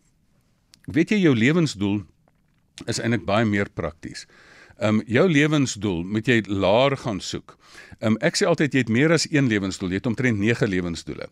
weet 0.86 1.10
jy 1.10 1.18
jou 1.18 1.36
lewensdoel 1.36 2.06
is 2.88 3.00
eintlik 3.00 3.26
baie 3.26 3.46
meer 3.46 3.70
prakties. 3.74 4.26
Ehm 4.80 5.00
um, 5.00 5.04
jou 5.08 5.26
lewensdoel 5.28 6.04
moet 6.04 6.28
jy 6.28 6.42
laer 6.48 6.96
gaan 6.98 7.20
soek. 7.20 7.58
Um, 8.00 8.16
ek 8.24 8.38
sê 8.40 8.46
altyd 8.48 8.72
jy 8.72 8.82
het 8.86 8.92
meer 8.96 9.12
as 9.12 9.26
een 9.28 9.50
lewensdoel, 9.52 9.92
jy 9.92 10.00
het 10.00 10.08
omtrent 10.08 10.40
9 10.40 10.70
lewensdoele. 10.72 11.26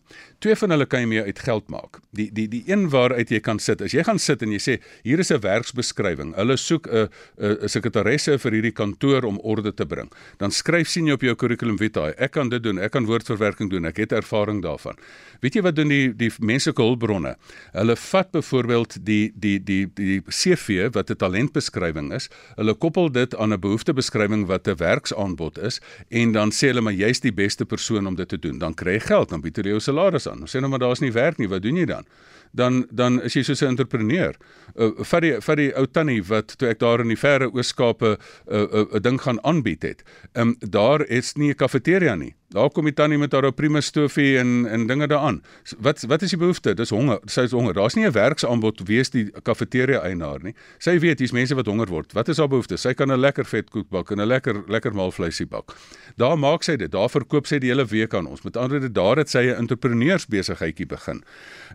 Twee 0.44 0.56
van 0.60 0.74
hulle 0.74 0.84
kan 0.84 1.00
jy 1.00 1.08
mee 1.08 1.22
uit 1.24 1.38
geld 1.40 1.70
maak. 1.72 1.96
Die 2.12 2.26
die 2.34 2.44
die 2.52 2.60
een 2.68 2.90
waaruit 2.92 3.30
jy 3.32 3.40
kan 3.40 3.56
sit. 3.62 3.80
As 3.80 3.94
jy 3.96 4.04
gaan 4.04 4.20
sit 4.20 4.44
en 4.44 4.52
jy 4.52 4.60
sê 4.60 4.74
hier 5.06 5.18
is 5.18 5.32
'n 5.32 5.40
werksbeskrywing. 5.40 6.34
Hulle 6.36 6.56
soek 6.56 6.86
'n 6.86 7.08
'n 7.40 7.68
sekretaresse 7.68 8.38
vir 8.38 8.52
hierdie 8.52 8.74
kantoor 8.76 9.24
om 9.24 9.40
orde 9.40 9.72
te 9.72 9.86
bring. 9.86 10.12
Dan 10.38 10.50
skryf 10.50 10.88
sien 10.88 11.06
jy 11.06 11.12
op 11.12 11.22
jou 11.22 11.34
curriculum 11.34 11.78
vitae. 11.78 12.12
Ek 12.18 12.32
kan 12.32 12.50
dit 12.50 12.62
doen. 12.62 12.78
Ek 12.78 12.92
kan 12.92 13.06
woordverwerking 13.06 13.70
doen. 13.70 13.86
Ek 13.86 13.96
het 13.96 14.12
ervaring 14.12 14.62
daarvan. 14.62 14.96
Weet 15.40 15.54
jy 15.54 15.62
wat 15.62 15.76
doen 15.76 15.88
die 15.88 16.12
die 16.16 16.30
menslike 16.40 16.82
hulpbronne? 16.82 17.36
Hulle 17.72 17.96
vat 17.96 18.30
byvoorbeeld 18.30 19.06
die 19.06 19.32
die 19.34 19.58
die 19.58 19.86
die 19.94 20.20
CV 20.26 20.92
wat 20.92 21.10
'n 21.10 21.16
talentbeskrywing 21.16 22.12
is. 22.12 22.28
Hulle 22.56 22.74
koppel 22.74 23.10
dit 23.10 23.34
aan 23.36 23.52
'n 23.52 23.60
behoeftebeskrywing 23.60 24.46
wat 24.46 24.68
'n 24.68 24.76
werksaanbod 24.76 25.58
is 25.58 25.80
en 26.10 26.32
dan 26.32 26.52
sê 26.58 26.72
hulle 26.72 26.82
maar 26.84 26.96
jy's 26.96 27.20
die 27.24 27.32
beste 27.34 27.64
persoon 27.64 28.06
om 28.06 28.16
dit 28.18 28.28
te 28.28 28.38
doen. 28.38 28.58
Dan 28.58 28.74
kry 28.74 28.98
jy 28.98 29.04
geld, 29.06 29.30
dan 29.30 29.44
bied 29.44 29.56
hulle 29.56 29.76
jou 29.76 29.80
salaris 29.80 30.28
aan. 30.30 30.42
Ons 30.46 30.56
sê 30.56 30.60
nou 30.60 30.70
maar 30.72 30.82
daar's 30.82 31.02
nie 31.04 31.12
werk 31.14 31.38
nie, 31.38 31.48
wat 31.48 31.62
doen 31.62 31.76
jy 31.76 31.86
dan? 31.86 32.08
Dan 32.52 32.86
dan 32.90 33.20
is 33.22 33.36
jy 33.36 33.42
soos 33.42 33.62
'n 33.62 33.74
entrepreneur. 33.74 34.34
Uh, 34.74 34.90
vat 35.04 35.22
die 35.22 35.34
vat 35.40 35.56
die 35.56 35.72
ou 35.76 35.86
tannie 35.86 36.22
wat 36.22 36.56
toe 36.58 36.68
ek 36.68 36.78
daar 36.78 37.00
in 37.00 37.08
die 37.08 37.20
verre 37.20 37.50
Ooskape 37.52 38.16
'n 38.16 38.18
uh, 38.52 38.62
uh, 38.62 38.86
uh, 38.94 39.00
ding 39.00 39.20
gaan 39.20 39.38
aanbied 39.44 39.82
het. 39.82 40.02
Ehm 40.32 40.48
um, 40.48 40.56
daar 40.60 41.06
is 41.06 41.34
nie 41.36 41.50
'n 41.50 41.56
kafeteria 41.56 42.14
nie. 42.14 42.34
Daar 42.48 42.70
kom 42.72 42.86
die 42.88 42.94
tannie 42.96 43.18
met 43.20 43.34
haar 43.36 43.50
prima 43.52 43.80
stofie 43.84 44.38
en 44.40 44.66
en 44.66 44.86
dinge 44.88 45.06
daaraan. 45.06 45.42
Wat 45.84 46.00
wat 46.08 46.22
is 46.22 46.30
die 46.32 46.38
behoefte? 46.38 46.72
Dis 46.74 46.88
honger. 46.90 47.18
Sy 47.28 47.44
is 47.44 47.52
honger. 47.52 47.74
Daar's 47.76 47.94
nie 47.94 48.06
'n 48.06 48.12
werksaanbod 48.12 48.80
wees 48.88 49.10
die 49.10 49.30
kafeteria 49.42 50.00
eienaar 50.00 50.42
nie. 50.42 50.54
Sy 50.78 50.98
weet 50.98 51.18
hier's 51.18 51.32
mense 51.32 51.54
wat 51.54 51.66
honger 51.66 51.86
word. 51.86 52.12
Wat 52.12 52.28
is 52.28 52.38
haar 52.38 52.48
behoefte? 52.48 52.76
Sy 52.76 52.94
kan 52.94 53.12
'n 53.12 53.20
lekker 53.20 53.44
vetkoek 53.44 53.90
bak 53.90 54.10
en 54.10 54.20
'n 54.20 54.26
lekker 54.26 54.62
lekker 54.66 54.94
maalvleisie 54.94 55.46
bak. 55.46 55.76
Daar 56.16 56.38
maak 56.38 56.62
sy 56.62 56.76
dit. 56.76 56.90
Daar 56.90 57.10
verkoop 57.10 57.46
sy 57.46 57.58
die 57.58 57.68
hele 57.68 57.84
week 57.84 58.14
aan 58.14 58.26
ons. 58.26 58.42
Met 58.42 58.56
ander 58.56 58.80
woorde, 58.80 58.92
daar 58.92 59.16
het 59.16 59.28
sy 59.28 59.38
'n 59.38 59.56
entrepreneursbesigheidjie 59.56 60.86
begin. 60.86 61.22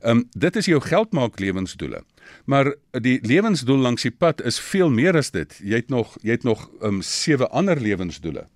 Ehm 0.01 0.17
um, 0.17 0.29
dit 0.31 0.55
is 0.55 0.65
jou 0.65 0.81
geldmaak 0.81 1.39
lewensdoele. 1.39 2.03
Maar 2.45 2.73
die 2.91 3.19
lewensdoel 3.21 3.77
langs 3.77 4.01
die 4.01 4.11
pad 4.11 4.41
is 4.41 4.59
veel 4.59 4.89
meer 4.89 5.17
as 5.17 5.31
dit. 5.31 5.59
Jy 5.63 5.75
het 5.75 5.89
nog 5.89 6.17
jy 6.21 6.31
het 6.31 6.43
nog 6.43 6.69
ehm 6.81 6.95
um, 6.95 7.01
sewe 7.01 7.47
ander 7.47 7.79
lewensdoele. 7.79 8.47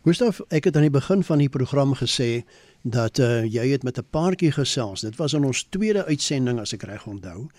Gustav, 0.00 0.38
ek 0.48 0.64
het 0.64 0.76
aan 0.80 0.86
die 0.86 0.92
begin 0.94 1.20
van 1.20 1.42
die 1.42 1.50
program 1.52 1.90
gesê 1.92 2.46
dat 2.88 3.18
uh, 3.20 3.42
jy 3.44 3.66
het 3.68 3.82
met 3.84 3.98
'n 3.98 4.06
paartjie 4.10 4.52
gesels. 4.52 5.00
Dit 5.00 5.16
was 5.16 5.32
in 5.36 5.44
ons 5.44 5.66
tweede 5.68 6.04
uitsending 6.04 6.60
as 6.60 6.72
ek 6.72 6.82
reg 6.88 7.06
onthou. 7.06 7.50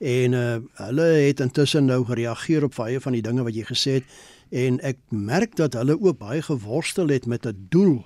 En 0.00 0.32
uh, 0.32 0.56
hulle 0.72 1.02
het 1.02 1.40
intussen 1.40 1.84
nou 1.84 2.04
gereageer 2.04 2.64
op 2.64 2.74
baie 2.74 3.00
van 3.00 3.12
die 3.12 3.22
dinge 3.22 3.42
wat 3.42 3.54
jy 3.54 3.62
gesê 3.62 3.90
het 4.02 4.04
en 4.50 4.80
ek 4.80 4.98
merk 5.08 5.54
dat 5.56 5.72
hulle 5.72 5.94
ook 6.00 6.18
baie 6.18 6.42
geworstel 6.42 7.08
het 7.08 7.26
met 7.26 7.46
'n 7.46 7.66
doel 7.70 8.02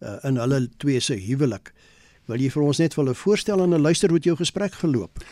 uh, 0.00 0.18
in 0.22 0.36
hulle 0.36 0.68
twee 0.76 1.00
se 1.00 1.14
huwelik. 1.14 1.72
Wil 2.26 2.40
jy 2.40 2.50
vir 2.50 2.62
ons 2.62 2.78
net 2.78 2.94
vir 2.94 3.04
hulle 3.04 3.16
voorstel 3.16 3.62
en 3.62 3.72
'n 3.72 3.80
luister 3.80 4.10
hoe 4.10 4.18
jou 4.18 4.36
gesprek 4.36 4.72
geloop? 4.72 5.24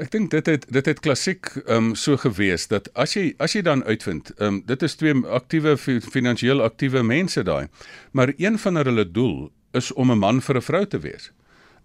Ek 0.00 0.08
dink 0.08 0.30
dit 0.32 0.46
het 0.48 0.62
dit 0.72 0.86
het 0.88 1.00
klassiek 1.04 1.50
ehm 1.66 1.90
um, 1.90 1.94
so 1.94 2.16
gewees 2.16 2.64
dat 2.70 2.88
as 2.96 3.12
jy 3.12 3.34
as 3.36 3.52
jy 3.52 3.60
dan 3.62 3.84
uitvind, 3.84 4.30
ehm 4.38 4.46
um, 4.48 4.62
dit 4.66 4.82
is 4.82 4.96
twee 4.96 5.12
aktiewe 5.28 5.76
finansiëel 5.76 6.62
aktiewe 6.64 7.02
mense 7.04 7.42
daai. 7.44 7.68
Maar 8.12 8.32
een 8.38 8.56
van 8.58 8.80
hulle 8.80 9.04
doel 9.04 9.50
is 9.72 9.92
om 9.92 10.10
'n 10.12 10.18
man 10.18 10.40
vir 10.40 10.56
'n 10.56 10.62
vrou 10.62 10.86
te 10.86 10.98
wees. 10.98 11.32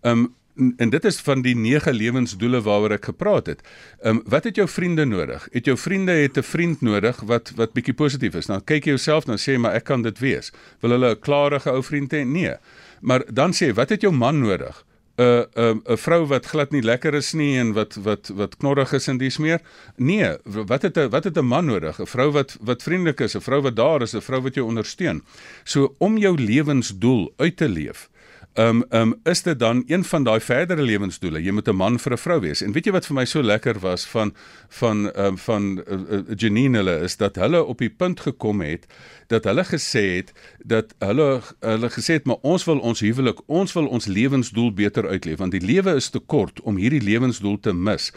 Ehm 0.02 0.32
um, 0.58 0.74
en 0.78 0.90
dit 0.90 1.06
is 1.06 1.20
van 1.20 1.42
die 1.42 1.56
9 1.56 1.94
lewensdoele 1.94 2.62
waaroor 2.62 2.92
ek 2.92 3.06
gepraat 3.06 3.46
het. 3.46 3.62
Ehm 4.02 4.16
um, 4.16 4.24
wat 4.26 4.44
het 4.44 4.56
jou 4.56 4.68
vriende 4.68 5.06
nodig? 5.06 5.48
Het 5.52 5.66
jou 5.66 5.78
vriende 5.78 6.12
het 6.12 6.38
'n 6.38 6.44
vriend 6.44 6.82
nodig 6.82 7.20
wat 7.20 7.52
wat 7.56 7.74
bietjie 7.74 7.94
positief 7.94 8.36
is. 8.36 8.48
Nou 8.48 8.62
kyk 8.62 8.86
jy 8.86 8.90
jouself 8.90 9.26
dan 9.26 9.38
sê 9.38 9.60
maar 9.60 9.74
ek 9.74 9.84
kan 9.84 10.02
dit 10.02 10.20
wees. 10.20 10.52
Wil 10.80 10.92
hulle 10.92 11.12
'n 11.12 11.20
klarige 11.20 11.72
ou 11.72 11.84
vriend 11.84 12.14
hê? 12.14 12.26
Nee. 12.26 12.56
Maar 13.02 13.24
dan 13.34 13.52
sê 13.52 13.74
wat 13.74 13.90
het 13.90 14.02
jou 14.02 14.14
man 14.14 14.40
nodig? 14.40 14.86
'n 15.18 15.46
'n 15.56 15.82
'n 15.86 15.98
vrou 15.98 16.26
wat 16.30 16.46
glad 16.46 16.72
nie 16.72 16.82
lekker 16.82 17.14
is 17.14 17.34
nie 17.34 17.58
en 17.58 17.74
wat 17.74 17.96
wat 17.96 18.30
wat 18.34 18.58
knorrig 18.58 18.94
is 18.94 19.08
en 19.08 19.18
dis 19.18 19.38
meer. 19.38 19.62
Nee, 19.96 20.38
wat 20.44 20.82
het 20.82 20.98
'n 20.98 21.10
wat 21.10 21.24
het 21.24 21.38
'n 21.38 21.46
man 21.46 21.66
nodig? 21.66 22.00
'n 22.00 22.06
Vrou 22.06 22.32
wat 22.32 22.58
wat 22.62 22.84
vriendelik 22.84 23.20
is, 23.20 23.36
'n 23.36 23.42
vrou 23.42 23.62
wat 23.62 23.76
daar 23.76 24.02
is, 24.02 24.14
'n 24.14 24.22
vrou 24.22 24.42
wat 24.42 24.54
jou 24.54 24.68
ondersteun. 24.68 25.24
So 25.64 25.96
om 25.98 26.18
jou 26.18 26.36
lewensdoel 26.38 27.34
uit 27.38 27.58
te 27.58 27.70
leef. 27.70 28.10
Ehm 28.58 28.68
um, 28.68 28.86
ehm 28.90 29.02
um, 29.02 29.20
is 29.24 29.42
dit 29.44 29.60
dan 29.60 29.84
een 29.86 30.04
van 30.04 30.24
daai 30.24 30.40
verdere 30.42 30.82
lewensdoele? 30.82 31.44
Jy 31.44 31.52
moet 31.52 31.68
'n 31.68 31.76
man 31.76 32.00
vir 32.00 32.12
'n 32.12 32.18
vrou 32.18 32.40
wees. 32.40 32.62
En 32.62 32.72
weet 32.72 32.86
jy 32.86 32.92
wat 32.92 33.06
vir 33.06 33.16
my 33.16 33.26
so 33.26 33.42
lekker 33.42 33.80
was 33.80 34.06
van 34.06 34.34
van 34.68 35.12
ehm 35.12 35.26
um, 35.26 35.38
van 35.38 35.84
uh, 35.88 35.94
uh, 36.10 36.22
Janine 36.36 36.78
hulle 36.78 37.00
is 37.04 37.18
dat 37.18 37.36
hulle 37.36 37.64
op 37.64 37.78
die 37.78 37.90
punt 37.90 38.20
gekom 38.20 38.62
het 38.62 38.88
dat 39.28 39.44
hulle 39.44 39.64
gesê 39.64 40.16
het 40.16 40.34
dat 40.66 40.96
hulle 41.00 41.42
hulle 41.60 41.90
gesê 41.90 42.14
het 42.14 42.26
maar 42.26 42.42
ons 42.42 42.64
wil 42.64 42.80
ons 42.80 43.00
huwelik, 43.00 43.40
ons 43.46 43.74
wil 43.74 43.88
ons 43.88 44.06
lewensdoel 44.06 44.74
beter 44.74 45.08
uitleef 45.08 45.38
want 45.38 45.52
die 45.52 45.66
lewe 45.66 45.96
is 45.96 46.10
te 46.10 46.20
kort 46.20 46.62
om 46.62 46.78
hierdie 46.78 47.02
lewensdoel 47.02 47.60
te 47.60 47.74
mis. 47.74 48.12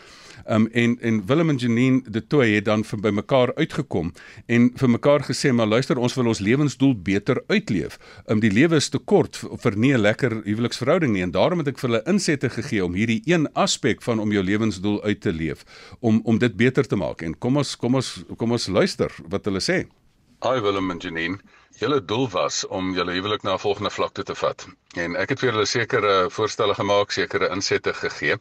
Um 0.49 0.69
en 0.73 0.99
en 1.01 1.27
Willem 1.27 1.51
en 1.51 1.57
Janine 1.57 2.03
de 2.07 2.27
Toey 2.27 2.55
het 2.55 2.65
dan 2.65 2.85
by 3.03 3.11
mekaar 3.11 3.55
uitgekom 3.55 4.13
en 4.47 4.71
vir 4.77 4.91
mekaar 4.91 5.25
gesê 5.29 5.53
maar 5.53 5.67
luister 5.67 5.99
ons 5.99 6.15
wil 6.15 6.27
ons 6.27 6.41
lewensdoel 6.41 6.95
beter 7.03 7.43
uitleef. 7.49 7.99
Um 8.27 8.41
die 8.41 8.53
lewe 8.53 8.77
is 8.77 8.89
te 8.89 8.99
kort 8.99 9.37
vir 9.37 9.77
nie 9.77 9.93
'n 9.95 10.01
lekker 10.01 10.43
huweliksverhouding 10.45 11.13
nie 11.13 11.23
en 11.23 11.31
daarom 11.31 11.59
het 11.59 11.69
ek 11.69 11.79
vir 11.79 11.91
hulle 11.91 12.03
insette 12.07 12.51
gegee 12.51 12.85
om 12.85 12.95
hierdie 12.95 13.23
een 13.25 13.49
aspek 13.53 14.03
van 14.03 14.21
om 14.21 14.33
jou 14.33 14.43
lewensdoel 14.43 15.03
uit 15.03 15.21
te 15.21 15.33
leef 15.33 15.65
om 16.01 16.21
om 16.25 16.39
dit 16.39 16.57
beter 16.57 16.87
te 16.87 16.97
maak. 16.97 17.23
En 17.23 17.39
kom 17.39 17.57
ons 17.57 17.77
kom 17.77 17.95
ons 17.95 18.25
kom 18.37 18.53
ons 18.53 18.69
luister 18.69 19.11
wat 19.29 19.45
hulle 19.45 19.61
sê. 19.61 20.00
Hi 20.43 20.61
Willem 20.65 20.91
en 20.91 20.99
Janine. 20.99 21.39
Julle 21.81 22.05
doel 22.11 22.29
was 22.33 22.63
om 22.77 22.95
julle 22.97 23.13
huwelik 23.13 23.43
na 23.45 23.53
'n 23.55 23.61
volgende 23.65 23.91
vlak 23.91 24.13
toe 24.17 24.25
te 24.25 24.35
vat. 24.43 24.65
En 25.03 25.17
ek 25.23 25.29
het 25.35 25.41
vir 25.43 25.51
julle 25.51 25.65
sekere 25.67 26.13
voorstelle 26.37 26.75
gemaak, 26.79 27.11
sekere 27.13 27.51
insette 27.57 27.93
gegee. 27.99 28.39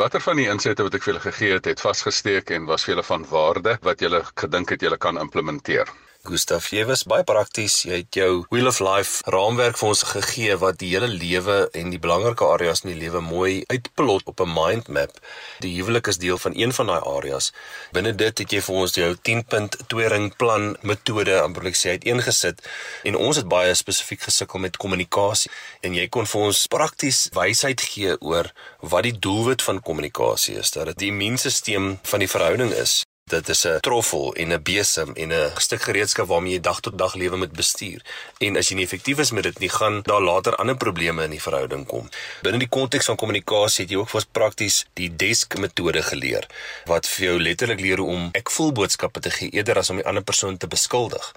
Watter 0.00 0.24
van 0.28 0.40
die 0.40 0.48
insette 0.54 0.82
wat 0.86 0.94
ek 0.94 1.02
vir 1.02 1.12
julle 1.12 1.24
gegee 1.26 1.52
het, 1.52 1.68
het 1.68 1.84
vasgesteek 1.84 2.50
en 2.56 2.64
was 2.72 2.84
vir 2.84 2.94
julle 2.94 3.04
van 3.10 3.28
waarde 3.34 3.76
wat 3.82 4.00
julle 4.00 4.22
gedink 4.44 4.70
het 4.70 4.80
julle 4.80 4.96
kan 4.96 5.20
implementeer? 5.26 5.92
Gustaf, 6.22 6.68
jy 6.70 6.84
was 6.86 7.00
baie 7.10 7.24
prakties. 7.26 7.80
Jy 7.82 7.96
het 8.04 8.14
jou 8.14 8.44
Wheel 8.52 8.68
of 8.70 8.76
Life 8.78 9.24
raamwerk 9.34 9.74
vir 9.80 9.88
ons 9.88 10.04
gegee 10.06 10.54
wat 10.60 10.76
die 10.78 10.92
hele 10.92 11.08
lewe 11.10 11.56
en 11.74 11.90
die 11.90 11.98
belangrike 11.98 12.46
areas 12.46 12.84
in 12.84 12.92
die 12.92 13.00
lewe 13.00 13.18
mooi 13.26 13.64
uitplot 13.66 14.30
op 14.30 14.44
'n 14.44 14.54
mind 14.54 14.86
map. 14.86 15.18
Die 15.66 15.74
huwelik 15.80 16.06
is 16.06 16.22
deel 16.22 16.38
van 16.38 16.54
een 16.54 16.72
van 16.78 16.86
daai 16.86 17.02
areas. 17.16 17.50
Binne 17.90 18.14
dit 18.14 18.38
het 18.38 18.52
jy 18.52 18.60
vir 18.60 18.74
ons 18.74 18.94
jou 18.94 19.10
10-punt 19.16 19.76
twee-ring 19.88 20.36
plan 20.36 20.76
metode 20.82 21.40
amperlik 21.40 21.74
sê 21.74 21.98
uiteengesit 21.98 22.62
en 23.02 23.16
ons 23.16 23.36
het 23.36 23.48
baie 23.48 23.74
spesifiek 23.74 24.22
gesukkel 24.22 24.60
met 24.60 24.76
kommunikasie 24.76 25.50
en 25.80 25.94
jy 25.94 26.08
kon 26.08 26.26
vir 26.26 26.40
ons 26.40 26.66
prakties 26.66 27.28
wysheid 27.34 27.80
gee 27.80 28.14
oor 28.20 28.52
wat 28.80 29.02
die 29.02 29.18
doelwit 29.18 29.62
van 29.62 29.82
kommunikasie 29.82 30.54
is. 30.54 30.70
Dat 30.70 30.86
dit 30.86 30.98
die 30.98 31.10
immuunstelsel 31.10 31.98
van 32.02 32.18
die 32.18 32.30
verhouding 32.30 32.70
is 32.70 33.02
Dit 33.24 33.48
is 33.48 33.66
'n 33.66 33.80
troffel 33.80 34.34
en 34.34 34.52
'n 34.52 34.62
besem 34.62 35.12
en 35.14 35.32
'n 35.32 35.50
stuk 35.56 35.82
gereedskap 35.82 36.26
waarmee 36.26 36.52
jy 36.52 36.60
dag 36.60 36.80
tot 36.80 36.98
dag 36.98 37.14
lewe 37.14 37.36
moet 37.36 37.52
bestuur. 37.52 38.02
En 38.38 38.56
as 38.56 38.68
jy 38.68 38.74
nie 38.74 38.84
effektief 38.84 39.18
is 39.18 39.30
met 39.30 39.42
dit 39.42 39.58
nie, 39.58 39.68
gaan 39.68 40.02
daar 40.02 40.20
later 40.20 40.56
ander 40.56 40.76
probleme 40.76 41.24
in 41.24 41.30
die 41.30 41.42
verhouding 41.42 41.86
kom. 41.86 42.08
Binne 42.42 42.58
die 42.58 42.68
konteks 42.68 43.04
van 43.04 43.16
kommunikasie 43.16 43.84
het 43.84 43.90
jy 43.90 43.98
ook 43.98 44.08
vas 44.08 44.24
prakties 44.24 44.86
die 44.92 45.16
desk 45.16 45.58
metode 45.58 46.02
geleer 46.02 46.46
wat 46.84 47.08
vir 47.08 47.26
jou 47.26 47.40
letterlik 47.40 47.80
leer 47.80 48.00
om 48.00 48.28
ek 48.32 48.50
voel 48.50 48.72
boodskappe 48.72 49.20
te 49.20 49.30
gee 49.30 49.50
eerder 49.50 49.78
as 49.78 49.90
om 49.90 49.96
die 49.96 50.06
ander 50.06 50.22
persoon 50.22 50.56
te 50.56 50.66
beskuldig. 50.66 51.32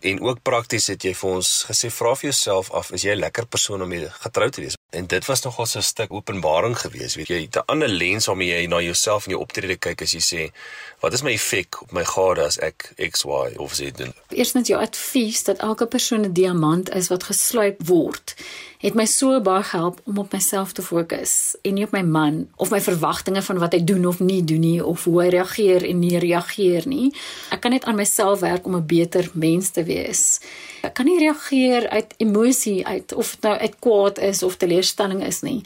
En 0.00 0.20
ook 0.20 0.42
prakties 0.42 0.86
het 0.86 1.02
jy 1.02 1.14
vir 1.14 1.30
ons 1.38 1.50
gesê 1.70 1.90
vra 1.90 2.14
vir 2.14 2.30
jouself 2.30 2.70
af 2.70 2.90
is 2.92 3.02
jy 3.02 3.14
'n 3.14 3.24
lekker 3.24 3.46
persoon 3.46 3.82
om 3.82 3.88
mee 3.88 4.08
getrou 4.08 4.50
te 4.50 4.60
wees? 4.60 4.76
En 4.90 5.06
dit 5.06 5.24
was 5.26 5.42
nogal 5.42 5.66
so 5.66 5.78
'n 5.78 5.82
stuk 5.82 6.12
openbaring 6.12 6.78
geweest, 6.78 7.14
weet 7.14 7.28
jy, 7.28 7.48
'n 7.50 7.62
ander 7.66 7.88
lens 7.88 8.26
waarmee 8.26 8.60
jy 8.60 8.66
na 8.66 8.80
jouself 8.80 9.24
en 9.24 9.30
jou 9.30 9.42
optrede 9.42 9.76
kyk 9.76 10.02
as 10.02 10.12
jy 10.12 10.20
sê 10.20 10.52
wat 11.00 11.12
is 11.12 11.22
my 11.22 11.32
effek 11.32 11.82
op 11.82 11.92
my 11.92 12.04
gade 12.04 12.42
as 12.42 12.58
ek 12.58 12.92
XY 12.96 13.56
of 13.56 13.74
Z 13.74 13.90
doen? 13.96 14.14
Eerstens 14.28 14.68
jou 14.68 14.80
advies 14.80 15.44
dat 15.44 15.58
elke 15.58 15.86
persoon 15.86 16.24
'n 16.24 16.32
diamant 16.32 16.94
is 16.94 17.08
wat 17.08 17.24
gesluip 17.24 17.76
word 17.86 18.34
het 18.78 18.94
my 18.94 19.06
so 19.08 19.40
baie 19.40 19.64
gehelp 19.64 20.00
om 20.04 20.18
op 20.18 20.32
myself 20.32 20.72
te 20.76 20.82
fokus 20.84 21.56
en 21.62 21.76
nie 21.78 21.84
op 21.86 21.94
my 21.96 22.02
man 22.02 22.42
of 22.56 22.70
my 22.70 22.80
verwagtinge 22.80 23.42
van 23.42 23.60
wat 23.62 23.72
hy 23.72 23.80
doen 23.84 24.06
of 24.06 24.20
nie 24.20 24.42
doen 24.44 24.60
nie 24.60 24.84
of 24.84 25.04
hoe 25.08 25.22
hy 25.22 25.28
reageer 25.36 25.86
en 25.88 26.00
nie 26.02 26.18
reageer 26.22 26.88
nie. 26.88 27.10
Ek 27.54 27.64
kan 27.64 27.72
net 27.72 27.86
aan 27.88 27.96
myself 27.96 28.44
werk 28.44 28.66
om 28.66 28.76
'n 28.76 28.86
beter 28.86 29.30
mens 29.32 29.70
te 29.70 29.84
wees. 29.84 30.40
Ek 30.82 30.94
kan 30.94 31.06
nie 31.06 31.18
reageer 31.18 31.88
uit 31.88 32.14
emosie 32.16 32.86
uit 32.86 33.12
of 33.12 33.30
dit 33.30 33.42
nou 33.42 33.56
uit 33.58 33.74
kwaad 33.78 34.18
is 34.18 34.42
of 34.42 34.56
teleurstelling 34.56 35.24
is 35.24 35.40
nie. 35.42 35.62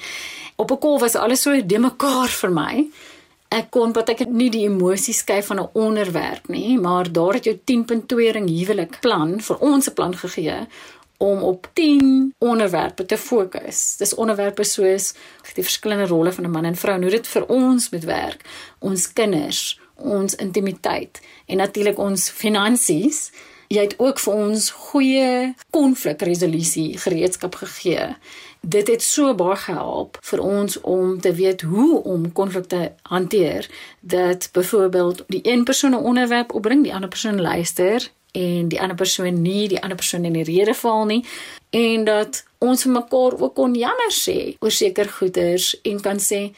Op 0.56 0.70
'n 0.70 0.78
kol 0.78 0.98
was 0.98 1.14
alles 1.14 1.42
so 1.42 1.66
de 1.66 1.78
mekaar 1.78 2.28
vir 2.28 2.50
my. 2.50 2.86
Ek 3.48 3.70
kon 3.70 3.92
wat 3.92 4.08
ek 4.08 4.28
nie 4.28 4.50
die 4.50 4.66
emosie 4.68 5.14
skei 5.14 5.42
van 5.42 5.58
'n 5.60 5.70
onderwerp 5.72 6.48
nie, 6.48 6.78
maar 6.78 7.12
daar 7.12 7.34
het 7.34 7.44
jou 7.44 7.58
10.2 7.64 8.30
ring 8.30 8.48
huwelik 8.48 9.00
plan 9.00 9.40
vir 9.40 9.56
ons 9.58 9.88
'n 9.88 9.94
plan 9.94 10.16
gegee 10.16 10.66
om 11.22 11.42
op 11.42 11.70
10 11.72 12.34
onderwerpe 12.38 13.06
te 13.06 13.16
fokus. 13.16 13.96
Dis 13.96 14.14
onderwerpe 14.14 14.64
soos 14.64 15.12
die 15.54 15.64
verskillende 15.64 16.06
rolle 16.06 16.32
van 16.32 16.44
'n 16.44 16.50
man 16.50 16.64
en 16.64 16.76
vrou 16.76 16.94
en 16.94 17.02
hoe 17.02 17.10
dit 17.10 17.26
vir 17.26 17.46
ons 17.46 17.90
moet 17.90 18.04
werk, 18.04 18.44
ons 18.78 19.12
kinders, 19.12 19.80
ons 19.94 20.34
intimiteit 20.34 21.20
en 21.46 21.56
natuurlik 21.56 21.98
ons 21.98 22.30
finansies. 22.30 23.32
Jy 23.68 23.80
het 23.80 23.98
ook 23.98 24.18
vir 24.18 24.34
ons 24.34 24.70
goeie 24.70 25.54
konflikresolusie 25.70 26.98
gereedskap 26.98 27.54
gegee. 27.54 28.16
Dit 28.60 28.88
het 28.88 29.02
so 29.02 29.34
baie 29.34 29.56
gehelp 29.56 30.18
vir 30.20 30.40
ons 30.40 30.80
om 30.80 31.20
te 31.20 31.34
weet 31.34 31.60
hoe 31.60 32.02
om 32.02 32.32
konflikte 32.32 32.92
hanteer. 33.02 33.68
Dat 34.00 34.48
byvoorbeeld 34.52 35.24
die 35.26 35.40
een 35.42 35.64
persoon 35.64 35.90
'n 35.90 36.04
onderwerp 36.04 36.52
opbring, 36.52 36.82
die 36.82 36.94
ander 36.94 37.08
persoon 37.08 37.40
luister 37.40 38.10
en 38.32 38.68
die 38.68 38.80
ander 38.80 38.96
persoon 38.96 39.42
nie 39.42 39.68
die 39.68 39.80
ander 39.82 39.98
persoon 39.98 40.24
in 40.28 40.38
die 40.38 40.46
rede 40.46 40.74
val 40.74 41.06
nie 41.10 41.22
en 41.76 42.04
dat 42.04 42.42
ons 42.58 42.84
vir 42.86 42.92
mekaar 42.98 43.38
ook 43.40 43.54
kon 43.54 43.74
jammer 43.74 44.12
sê 44.14 44.56
oor 44.60 44.74
seker 44.74 45.08
goeders 45.18 45.72
en 45.84 46.00
kan 46.00 46.22
sê 46.22 46.50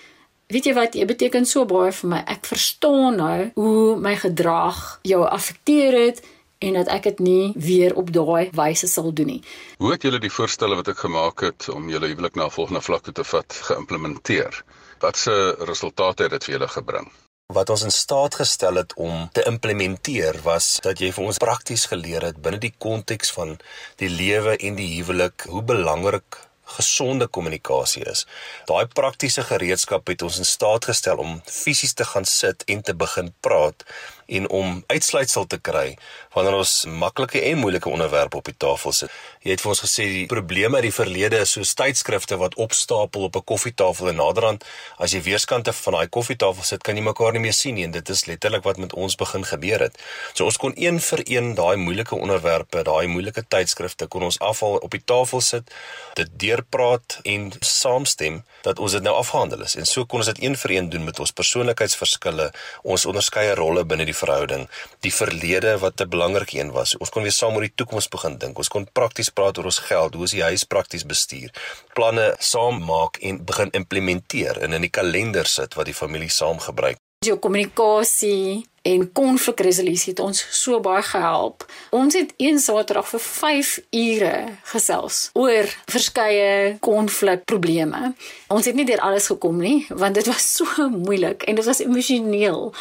weet 0.53 0.69
jy 0.69 0.77
wat 0.77 0.95
jy 0.99 1.09
beteken 1.09 1.49
so 1.49 1.65
baie 1.69 1.93
vir 1.97 2.15
my 2.15 2.23
ek 2.37 2.47
verstaan 2.51 3.19
nou 3.23 3.41
hoe 3.57 3.97
my 3.97 4.15
gedrag 4.21 4.85
jou 5.09 5.25
affekteer 5.25 5.99
het 6.07 6.25
en 6.63 6.79
dat 6.79 6.91
ek 6.95 7.09
dit 7.11 7.19
nie 7.27 7.53
weer 7.59 7.95
op 7.99 8.13
daai 8.15 8.51
wyse 8.55 8.87
sal 8.87 9.11
doen 9.13 9.33
nie. 9.35 9.41
Hoe 9.83 9.91
het 9.95 10.07
julle 10.07 10.21
die 10.23 10.33
voorstelle 10.33 10.79
wat 10.79 10.93
ek 10.93 11.03
gemaak 11.05 11.43
het 11.47 11.69
om 11.75 11.91
julle 11.91 12.13
huwelik 12.13 12.39
na 12.39 12.49
volgende 12.55 12.85
vlak 12.85 13.09
toe 13.09 13.17
te 13.19 13.27
vat 13.27 13.59
geïmplementeer? 13.71 14.63
Watse 15.03 15.37
resultate 15.67 16.29
het 16.29 16.37
dit 16.37 16.49
vir 16.49 16.59
julle 16.59 16.71
gebring? 16.71 17.11
Wat 17.47 17.71
ons 17.71 17.83
in 17.83 17.93
staat 17.93 18.35
gestel 18.41 18.81
het 18.81 18.95
om 18.95 19.29
te 19.33 19.45
implementeer 19.49 20.39
was 20.47 20.79
dat 20.85 21.01
jy 21.01 21.13
vir 21.13 21.25
ons 21.25 21.43
prakties 21.43 21.89
geleer 21.91 22.25
het 22.29 22.41
binne 22.45 22.61
die 22.63 22.75
konteks 22.79 23.33
van 23.37 23.59
die 24.01 24.09
lewe 24.09 24.57
en 24.57 24.79
die 24.79 24.89
huwelik 24.97 25.47
hoe 25.49 25.63
belangrik 25.63 26.41
gesonde 26.73 27.27
kommunikasie 27.27 28.05
is. 28.09 28.25
Daai 28.71 28.87
praktiese 28.87 29.45
gereedskap 29.45 30.09
het 30.09 30.23
ons 30.23 30.39
in 30.41 30.49
staat 30.49 30.87
gestel 30.89 31.21
om 31.21 31.41
fisies 31.45 31.95
te 31.99 32.07
gaan 32.09 32.25
sit 32.29 32.65
en 32.73 32.83
te 32.83 32.95
begin 32.95 33.33
praat 33.45 33.85
en 34.27 34.49
om 34.49 34.85
uitsluitsel 34.87 35.47
te 35.47 35.59
kry 35.59 35.97
wanneer 36.33 36.57
ons 36.57 36.73
maklike 36.89 37.41
en 37.41 37.59
moeilike 37.59 37.89
onderwerpe 37.89 38.37
op 38.37 38.49
die 38.49 38.57
tafel 38.57 38.93
sit. 38.97 39.11
Jy 39.43 39.57
het 39.57 39.63
vir 39.65 39.73
ons 39.75 39.83
gesê 39.85 40.07
die 40.09 40.27
probleme 40.31 40.79
uit 40.79 40.87
die 40.89 40.95
verlede 40.95 41.43
is 41.45 41.53
soos 41.57 41.75
tydskrifte 41.77 42.39
wat 42.41 42.55
opstapel 42.55 43.29
op 43.29 43.37
'n 43.37 43.45
koffietafel 43.45 44.09
en 44.09 44.17
naderhand 44.17 44.65
as 44.99 45.13
jy 45.13 45.23
weerskante 45.23 45.73
van 45.73 45.93
daai 45.93 46.09
koffietafel 46.09 46.63
sit, 46.63 46.83
kan 46.83 46.97
jy 46.97 47.03
mekaar 47.03 47.33
nie 47.33 47.41
meer 47.41 47.53
sien 47.53 47.75
nie 47.75 47.85
en 47.85 47.91
dit 47.91 48.09
is 48.09 48.27
letterlik 48.27 48.63
wat 48.63 48.77
met 48.77 48.93
ons 48.93 49.17
begin 49.17 49.45
gebeur 49.45 49.81
het. 49.81 49.99
So 50.35 50.45
ons 50.45 50.57
kon 50.57 50.73
een 50.77 51.01
vir 51.01 51.23
een 51.27 51.55
daai 51.55 51.77
moeilike 51.77 52.15
onderwerpe, 52.15 52.83
daai 52.83 53.07
moeilike 53.07 53.45
tydskrifte 53.49 54.07
kon 54.07 54.23
ons 54.23 54.39
afhaal 54.39 54.77
op 54.77 54.91
die 54.91 55.05
tafel 55.05 55.41
sit, 55.41 55.71
dit 56.15 56.29
deurpraat 56.37 57.19
en 57.23 57.53
saamstem 57.61 58.45
dat 58.63 58.79
ons 58.79 58.93
dit 58.93 59.03
nou 59.03 59.15
afgehandel 59.17 59.63
is. 59.63 59.77
En 59.77 59.87
so 59.87 60.05
kon 60.05 60.23
ons 60.23 60.31
dit 60.31 60.43
een 60.43 60.57
vir 60.57 60.71
een 60.71 60.89
doen 60.89 61.05
met 61.05 61.21
ons 61.21 61.33
persoonlikheidsverskille, 61.33 62.51
ons 62.83 63.07
onderskeie 63.07 63.55
rolle 63.59 63.85
binne 63.85 64.07
die 64.13 64.19
verhouding, 64.21 64.69
die 65.05 65.15
verlede 65.15 65.77
wat 65.83 66.01
'n 66.01 66.09
belangrike 66.09 66.59
een 66.61 66.73
was. 66.73 66.97
Ons 66.99 67.11
kon 67.11 67.23
weer 67.27 67.33
saam 67.35 67.55
oor 67.57 67.67
die 67.67 67.75
toekoms 67.75 68.09
begin 68.09 68.39
dink. 68.39 68.59
Ons 68.59 68.69
kon 68.69 68.89
prakties 68.93 69.31
praat 69.31 69.59
oor 69.59 69.71
ons 69.73 69.83
geld, 69.91 70.15
hoe 70.15 70.25
is 70.25 70.37
die 70.37 70.43
huis 70.43 70.65
prakties 70.65 71.07
bestuur, 71.07 71.51
planne 71.95 72.35
saam 72.39 72.85
maak 72.85 73.17
en 73.21 73.45
begin 73.45 73.71
implementeer 73.71 74.63
en 74.63 74.73
in 74.73 74.81
die 74.81 74.91
kalender 74.91 75.47
sit 75.47 75.75
wat 75.75 75.87
die 75.87 76.01
familie 76.03 76.31
saam 76.31 76.59
gebruik 76.59 76.99
jou 77.27 77.39
kommunikasie 77.39 78.65
en 78.83 79.05
konflikresolusie 79.15 80.13
het 80.13 80.21
ons 80.23 80.41
so 80.63 80.81
baie 80.83 81.03
gehelp. 81.07 81.67
Ons 81.95 82.17
het 82.19 82.35
een 82.43 82.59
Saterdag 82.61 83.09
vir 83.13 83.23
5 83.27 83.71
ure 83.91 84.35
gesels 84.73 85.23
oor 85.39 85.71
verskeie 85.91 86.77
konflikprobleme. 86.83 88.13
Ons 88.51 88.67
het 88.67 88.79
nie 88.79 88.87
deur 88.89 89.05
alles 89.07 89.31
gekom 89.31 89.63
nie, 89.63 89.87
want 89.89 90.19
dit 90.19 90.27
was 90.27 90.49
so 90.57 90.89
moeilik 90.91 91.47
en 91.47 91.59
dit 91.61 91.69
was 91.69 91.83
emosioneel. 91.85 92.73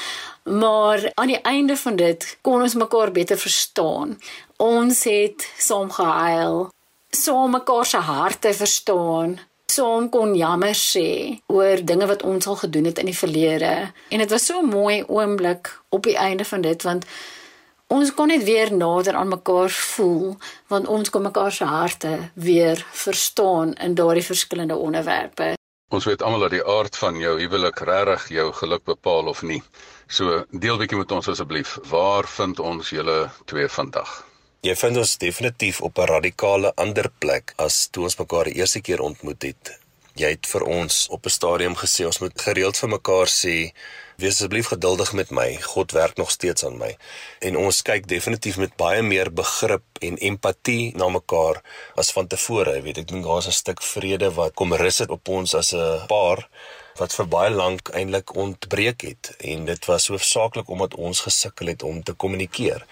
Maar 0.44 1.12
aan 1.14 1.36
die 1.36 1.42
einde 1.46 1.78
van 1.78 1.96
dit 1.96 2.26
kon 2.42 2.62
ons 2.62 2.76
mekaar 2.76 3.12
beter 3.14 3.38
verstaan. 3.38 4.18
Ons 4.58 5.04
het 5.06 5.46
saam 5.58 5.92
gehuil, 5.94 6.70
saam 7.14 7.54
mekaar 7.54 7.86
se 7.86 7.98
harte 7.98 8.54
verstaan 8.54 9.38
saam 9.72 10.10
kon 10.10 10.34
jammer 10.36 10.76
sê 10.78 11.40
oor 11.48 11.84
dinge 11.92 12.08
wat 12.10 12.24
ons 12.24 12.48
al 12.48 12.58
gedoen 12.64 12.90
het 12.90 13.00
in 13.00 13.10
die 13.12 13.18
verlede. 13.18 13.92
En 14.10 14.24
dit 14.24 14.30
was 14.30 14.46
so 14.46 14.62
'n 14.62 14.70
mooi 14.70 15.04
oomblik 15.08 15.72
op 15.90 16.04
die 16.04 16.18
einde 16.18 16.46
van 16.46 16.62
dit 16.62 16.84
want 16.84 17.06
ons 17.88 18.14
kon 18.14 18.28
net 18.28 18.44
weer 18.44 18.74
nader 18.74 19.16
aan 19.16 19.28
mekaar 19.28 19.70
voel 19.70 20.38
want 20.68 20.88
ons 20.88 21.10
kon 21.10 21.22
mekaar 21.22 21.52
se 21.52 21.66
harte 21.66 22.32
weer 22.34 22.86
verstaan 22.92 23.74
in 23.74 23.94
daardie 23.94 24.26
verskillende 24.26 24.76
onderwerpe. 24.76 25.54
Ons 25.92 26.06
weet 26.06 26.22
almal 26.22 26.40
dat 26.40 26.54
die 26.56 26.66
aard 26.66 26.98
van 26.98 27.18
jou 27.20 27.40
huwelik 27.40 27.80
regtig 27.80 28.28
jou 28.28 28.54
geluk 28.54 28.84
bepaal 28.84 29.28
of 29.28 29.42
nie. 29.42 29.64
So 30.08 30.46
deel 30.50 30.78
bietjie 30.78 30.98
met 30.98 31.12
ons 31.12 31.28
asseblief. 31.28 31.78
Waar 31.90 32.28
vind 32.28 32.60
ons 32.60 32.90
julle 32.90 33.30
twee 33.46 33.68
vandag? 33.68 34.31
Jy 34.62 34.76
vind 34.78 35.00
ons 35.02 35.12
definitief 35.18 35.80
op 35.82 35.98
'n 35.98 36.06
radikale 36.06 36.72
ander 36.84 37.08
plek 37.24 37.54
as 37.58 37.88
toe 37.92 38.04
ons 38.04 38.18
mekaar 38.18 38.46
die 38.46 38.60
eerste 38.62 38.82
keer 38.82 39.02
ontmoet 39.02 39.42
het. 39.42 39.80
Jy 40.14 40.30
het 40.30 40.46
vir 40.46 40.64
ons 40.64 41.08
op 41.10 41.26
'n 41.26 41.30
stadium 41.30 41.76
gesê 41.76 42.06
ons 42.06 42.20
moet 42.20 42.42
gereeld 42.42 42.78
vir 42.78 42.90
mekaar 42.90 43.28
sê 43.28 43.74
wees 44.18 44.34
asseblief 44.34 44.68
geduldig 44.68 45.14
met 45.14 45.32
my. 45.32 45.56
God 45.62 45.92
werk 45.92 46.18
nog 46.18 46.32
steeds 46.32 46.66
aan 46.66 46.78
my. 46.78 46.98
En 47.40 47.58
ons 47.58 47.82
kyk 47.82 48.08
definitief 48.08 48.58
met 48.58 48.76
baie 48.76 49.02
meer 49.02 49.34
begrip 49.34 49.84
en 50.00 50.18
empatie 50.18 50.96
na 50.96 51.10
mekaar 51.10 51.62
as 51.96 52.12
van 52.12 52.28
tevore. 52.28 52.76
Jy 52.76 52.82
weet, 52.82 52.98
ek 52.98 53.08
dink 53.08 53.24
daar's 53.24 53.48
'n 53.48 53.52
stuk 53.52 53.82
vrede 53.82 54.32
wat 54.32 54.54
kom 54.54 54.74
rus 54.74 54.98
het 54.98 55.10
op 55.10 55.28
ons 55.28 55.56
as 55.56 55.74
'n 55.74 56.06
paar 56.08 56.50
wat 57.00 57.14
vir 57.14 57.28
baie 57.28 57.50
lank 57.50 57.90
eintlik 57.90 58.36
ontbreek 58.36 59.02
het 59.02 59.34
en 59.40 59.66
dit 59.66 59.86
was 59.86 60.08
hoofsaaklik 60.08 60.70
omdat 60.70 60.96
ons 60.96 61.20
gesukkel 61.20 61.68
het 61.68 61.84
om 61.84 62.04
te 62.04 62.14
kommunikeer. 62.14 62.86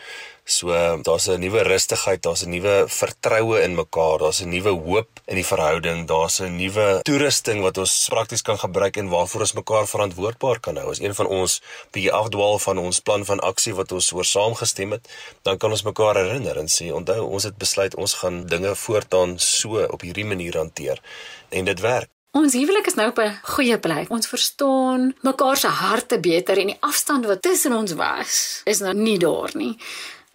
So 0.50 0.74
daar's 1.02 1.28
'n 1.28 1.40
nuwe 1.40 1.62
rustigheid, 1.62 2.22
daar's 2.22 2.44
'n 2.44 2.50
nuwe 2.50 2.86
vertroue 2.88 3.62
in 3.62 3.76
mekaar, 3.76 4.18
daar's 4.18 4.42
'n 4.42 4.50
nuwe 4.50 4.70
hoop 4.70 5.10
in 5.26 5.36
die 5.36 5.46
verhouding, 5.46 6.08
daar's 6.08 6.40
'n 6.40 6.56
nuwe 6.56 7.00
toerusting 7.04 7.62
wat 7.62 7.78
ons 7.78 8.08
prakties 8.10 8.42
kan 8.42 8.60
gebruik 8.60 8.98
en 8.98 9.10
waarvoor 9.10 9.42
ons 9.42 9.54
mekaar 9.54 9.88
verantwoordbaar 9.88 10.60
kan 10.60 10.76
hou. 10.76 10.90
As 10.90 11.00
een 11.00 11.16
van 11.16 11.28
ons 11.28 11.62
bietjie 11.92 12.12
afdwaal 12.12 12.60
van 12.60 12.78
ons 12.78 13.00
plan 13.00 13.26
van 13.26 13.40
aksie 13.40 13.76
wat 13.76 13.92
ons 13.92 14.12
oor 14.12 14.26
saamgestem 14.26 14.92
het, 14.92 15.10
dan 15.42 15.58
kan 15.58 15.72
ons 15.72 15.84
mekaar 15.84 16.16
herinner 16.16 16.58
en 16.58 16.68
sê 16.68 16.92
onthou 16.92 17.22
ons 17.30 17.44
het 17.44 17.58
besluit 17.58 17.96
ons 17.96 18.14
gaan 18.14 18.46
dinge 18.46 18.76
voortaan 18.76 19.40
so 19.40 19.84
op 19.84 20.02
hierdie 20.02 20.26
manier 20.26 20.58
hanteer 20.58 21.02
en 21.50 21.66
dit 21.66 21.80
werk. 21.80 22.10
Ons 22.32 22.54
huwelik 22.54 22.86
is 22.88 22.94
nou 22.94 23.08
op 23.10 23.20
'n 23.20 23.40
goeie 23.42 23.80
plek. 23.80 24.10
Ons 24.10 24.28
verstaan 24.28 25.16
mekaar 25.22 25.58
se 25.58 25.68
harte 25.68 26.20
beter 26.20 26.58
en 26.58 26.68
die 26.68 26.78
afstand 26.80 27.26
wat 27.26 27.42
tussen 27.42 27.74
ons 27.74 27.94
was 27.94 28.62
is 28.66 28.80
nou 28.80 28.94
nie 28.94 29.18
daar 29.18 29.50
nie. 29.54 29.78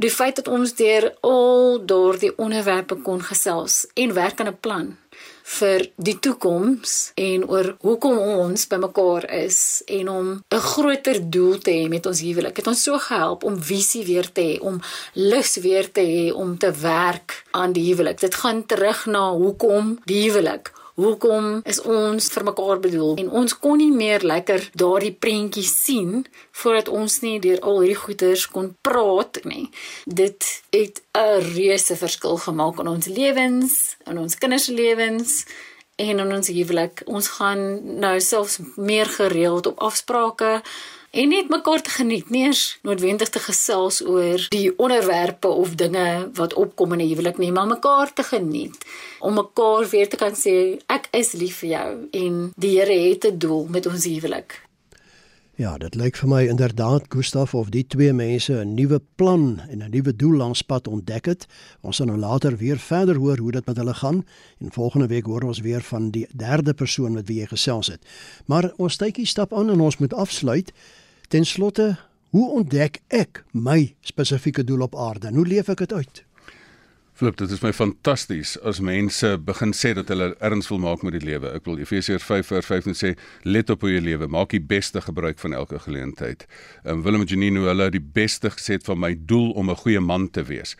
Die 0.02 0.10
feit 0.10 0.36
dat 0.36 0.48
ons 0.50 0.72
deur 0.74 1.12
al 1.22 1.78
daardie 1.86 2.32
onderwerpe 2.38 2.96
kon 3.06 3.20
gesels 3.22 3.84
en 3.94 4.14
werk 4.16 4.40
aan 4.40 4.50
'n 4.50 4.60
plan 4.60 4.96
vir 5.58 5.84
die 5.96 6.16
toekoms 6.18 7.12
en 7.14 7.44
oor 7.48 7.76
hoekom 7.80 8.18
ons 8.18 8.66
bymekaar 8.66 9.28
is 9.30 9.82
en 9.86 10.08
om 10.08 10.26
'n 10.50 10.66
groter 10.72 11.20
doel 11.30 11.58
te 11.58 11.70
hê 11.70 11.88
met 11.88 12.06
ons 12.06 12.20
huwelik. 12.20 12.56
Het 12.56 12.66
ons 12.66 12.82
so 12.82 12.98
gehelp 12.98 13.44
om 13.44 13.62
visie 13.62 14.04
weer 14.04 14.32
te 14.32 14.40
hê, 14.40 14.60
om 14.60 14.80
lus 15.12 15.56
weer 15.56 15.92
te 15.92 16.00
hê 16.00 16.32
om 16.32 16.58
te 16.58 16.70
werk 16.70 17.44
aan 17.50 17.72
die 17.72 17.86
huwelik. 17.90 18.20
Dit 18.20 18.34
gaan 18.34 18.66
terug 18.66 19.06
na 19.06 19.30
hoekom 19.32 19.98
die 20.04 20.22
huwelik 20.30 20.72
hoekom 20.94 21.60
is 21.64 21.80
ons 21.80 22.28
vir 22.34 22.44
mekaar 22.44 22.80
bedoel? 22.80 23.16
En 23.22 23.30
ons 23.42 23.58
kon 23.58 23.78
nie 23.80 23.92
meer 23.92 24.24
lekker 24.26 24.70
daardie 24.78 25.12
prentjie 25.12 25.66
sien 25.66 26.24
voordat 26.62 26.88
ons 26.88 27.20
nie 27.24 27.38
deur 27.42 27.60
al 27.60 27.80
hierdie 27.82 28.00
goeters 28.02 28.46
kon 28.50 28.72
praat 28.86 29.42
nie. 29.44 29.70
Dit 30.06 30.62
het 30.70 31.02
'n 31.14 31.40
reuse 31.54 31.96
verskil 31.96 32.36
gemaak 32.36 32.80
in 32.80 32.88
ons 32.88 33.06
lewens 33.06 33.96
in 34.06 34.18
ons 34.18 34.38
kinders 34.38 34.64
se 34.64 34.72
lewens 34.72 35.44
en 35.96 36.18
in 36.18 36.32
ons 36.32 36.48
huwelik. 36.48 37.02
Ons 37.06 37.28
gaan 37.28 37.60
nou 38.00 38.20
selfs 38.20 38.58
meer 38.76 39.06
gereeld 39.06 39.66
op 39.66 39.78
afsprake 39.78 40.62
en 41.14 41.28
net 41.28 41.48
mekaar 41.48 41.82
te 41.82 41.90
geniet, 41.94 42.30
nie 42.30 42.42
eens 42.48 42.78
noodwendig 42.82 43.30
te 43.30 43.38
gesels 43.38 44.00
oor 44.02 44.46
die 44.50 44.72
onderwerpe 44.78 45.48
of 45.48 45.76
dinge 45.78 46.06
wat 46.34 46.54
opkom 46.58 46.92
in 46.92 47.00
'n 47.00 47.08
huwelik 47.08 47.38
nie, 47.38 47.52
maar 47.52 47.66
mekaar 47.66 48.12
te 48.12 48.22
geniet 48.22 48.76
om 49.20 49.34
mekaar 49.34 49.88
weer 49.88 50.08
te 50.08 50.16
kan 50.16 50.34
sê 50.34 50.80
ek 50.86 51.08
is 51.10 51.32
lief 51.32 51.56
vir 51.62 51.70
jou 51.70 52.08
en 52.10 52.52
die 52.56 52.78
Here 52.78 52.98
het 53.08 53.24
'n 53.24 53.38
doel 53.38 53.66
met 53.70 53.86
ons 53.86 54.04
huwelik. 54.04 54.64
Ja, 55.54 55.76
dit 55.78 55.94
lyk 55.94 56.16
vir 56.18 56.28
my 56.28 56.40
inderdaad 56.50 57.04
Gustaf 57.14 57.52
of 57.54 57.68
die 57.70 57.84
twee 57.86 58.12
mense 58.12 58.52
'n 58.52 58.74
nuwe 58.74 59.00
plan 59.14 59.60
en 59.70 59.82
'n 59.82 59.90
nuwe 59.90 60.16
doel 60.16 60.36
langs 60.36 60.62
pad 60.62 60.88
ontdek 60.88 61.24
het. 61.24 61.46
Ons 61.80 61.96
sal 61.96 62.06
nou 62.06 62.18
later 62.18 62.56
weer 62.56 62.78
verder 62.78 63.16
hoor 63.16 63.38
hoe 63.38 63.52
dit 63.52 63.66
met 63.66 63.76
hulle 63.76 63.94
gaan 63.94 64.26
en 64.58 64.72
volgende 64.72 65.06
week 65.06 65.24
hoor 65.24 65.42
ons 65.42 65.60
weer 65.60 65.80
van 65.80 66.10
die 66.10 66.26
derde 66.34 66.74
persoon 66.74 67.12
met 67.12 67.28
wie 67.28 67.38
jy 67.40 67.46
gesels 67.46 67.86
het. 67.86 68.06
Maar 68.46 68.72
ons 68.76 68.96
tydjie 68.96 69.26
stap 69.26 69.54
aan 69.54 69.70
en 69.70 69.80
ons 69.80 69.96
moet 69.96 70.14
afsluit. 70.14 70.72
Ten 71.28 71.44
slotte, 71.44 71.96
hoe 72.30 72.50
ontdek 72.50 73.00
ek 73.08 73.44
my 73.52 73.94
spesifieke 74.00 74.64
doel 74.64 74.80
op 74.88 74.96
aarde? 74.96 75.32
Hoe 75.34 75.46
leef 75.46 75.68
ek 75.72 75.84
dit 75.86 75.92
uit? 75.92 76.24
Flip, 77.14 77.36
dit 77.38 77.50
is 77.54 77.60
my 77.62 77.70
fantasties 77.70 78.56
as 78.66 78.80
mense 78.82 79.28
begin 79.46 79.70
sê 79.70 79.92
dat 79.94 80.08
hulle 80.10 80.32
erns 80.42 80.66
wil 80.72 80.80
maak 80.82 81.04
met 81.06 81.14
die 81.14 81.22
lewe. 81.22 81.52
Ek 81.54 81.62
wil 81.68 81.78
Efesiërs 81.78 82.26
5:5 82.26 82.90
sê, 82.98 83.12
let 83.46 83.70
op 83.70 83.86
hoe 83.86 83.92
jy 83.92 84.00
lewe, 84.02 84.26
maak 84.26 84.50
die 84.50 84.60
beste 84.60 84.98
gebruik 85.00 85.38
van 85.38 85.54
elke 85.54 85.78
geleentheid. 85.78 86.42
Ehm 86.82 86.98
um, 86.98 87.02
Willem 87.06 87.22
en 87.22 87.30
Janine, 87.30 87.62
hulle 87.68 87.86
het 87.86 87.94
die 87.94 88.02
beste 88.02 88.50
gesê 88.50 88.80
van 88.82 88.98
my 88.98 89.14
doel 89.14 89.52
om 89.52 89.70
'n 89.70 89.76
goeie 89.76 90.00
man 90.00 90.30
te 90.30 90.42
wees. 90.42 90.74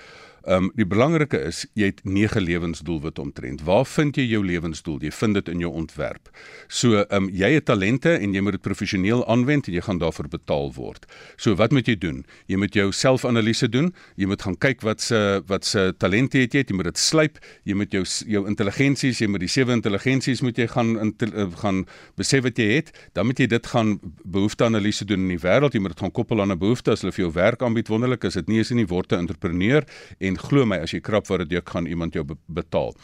Ehm 0.45 0.65
um, 0.65 0.71
die 0.77 0.85
belangrike 0.85 1.39
is 1.41 1.63
jy 1.73 1.87
het 1.89 2.03
nege 2.05 2.41
lewensdoelwitte 2.41 3.23
omtrent. 3.23 3.63
Waar 3.65 3.87
vind 3.89 4.19
jy 4.21 4.27
jou 4.29 4.43
lewensdoel? 4.45 4.99
Jy 5.01 5.11
vind 5.17 5.39
dit 5.39 5.47
in 5.49 5.63
jou 5.63 5.71
ontwerp. 5.73 6.29
So 6.69 6.99
ehm 6.99 7.25
um, 7.25 7.29
jy 7.33 7.49
het 7.55 7.65
talente 7.65 8.13
en 8.13 8.35
jy 8.37 8.43
moet 8.45 8.59
dit 8.59 8.65
professioneel 8.65 9.25
aanwend 9.33 9.71
en 9.71 9.73
jy 9.79 9.81
gaan 9.87 10.03
daarvoor 10.03 10.29
betaal 10.29 10.69
word. 10.77 11.07
So 11.41 11.57
wat 11.57 11.73
moet 11.73 11.89
jy 11.89 11.97
doen? 11.97 12.19
Jy 12.53 12.59
moet 12.61 12.77
jou 12.77 12.91
selfanalise 12.93 13.69
doen. 13.73 13.89
Jy 14.21 14.29
moet 14.29 14.45
gaan 14.45 14.59
kyk 14.61 14.85
wat 14.85 15.01
se 15.01 15.21
wat 15.49 15.65
se 15.65 15.95
talente 15.99 16.39
het 16.39 16.53
jy? 16.53 16.65
Jy 16.69 16.77
moet 16.77 16.91
dit 16.91 17.01
slyp. 17.01 17.41
Jy 17.65 17.79
moet 17.81 17.97
jou 17.97 18.05
jou 18.05 18.45
intelligensies, 18.49 19.23
jy 19.25 19.31
moet 19.33 19.47
die 19.47 19.49
sewe 19.49 19.73
intelligensies 19.73 20.45
moet 20.45 20.61
jy 20.61 20.69
gaan 20.69 20.93
in, 21.01 21.15
uh, 21.25 21.49
gaan 21.63 21.87
besef 22.21 22.45
wat 22.45 22.61
jy 22.61 22.69
het. 22.83 22.93
Dan 23.17 23.31
moet 23.31 23.41
jy 23.41 23.49
dit 23.49 23.73
gaan 23.73 23.97
behoefteanalise 24.25 25.09
doen 25.09 25.25
in 25.25 25.33
die 25.39 25.41
wêreld. 25.41 25.73
Jy 25.73 25.81
moet 25.81 25.97
dit 25.97 26.05
gaan 26.05 26.13
koppel 26.13 26.45
aan 26.45 26.53
'n 26.53 26.59
behoefte 26.59 26.93
as 26.93 27.01
hulle 27.01 27.17
vir 27.17 27.25
jou 27.25 27.33
werk 27.33 27.63
aanbied. 27.63 27.89
Wonderlik 27.89 28.25
is 28.25 28.35
dit 28.35 28.49
nie 28.49 28.61
as 28.61 28.69
jy 28.69 28.77
nie 28.77 28.93
word 28.93 29.13
'n 29.13 29.25
entrepreneur 29.25 29.85
en 30.21 30.34
en 30.35 30.41
glo 30.41 30.67
my 30.67 30.81
as 30.85 30.95
jy 30.95 31.01
krap 31.05 31.29
waar 31.31 31.45
dit 31.45 31.59
jy 31.59 31.63
gaan 31.65 31.87
iemand 31.87 32.15
jou 32.15 32.25
be 32.27 32.37
betaal. 32.47 32.95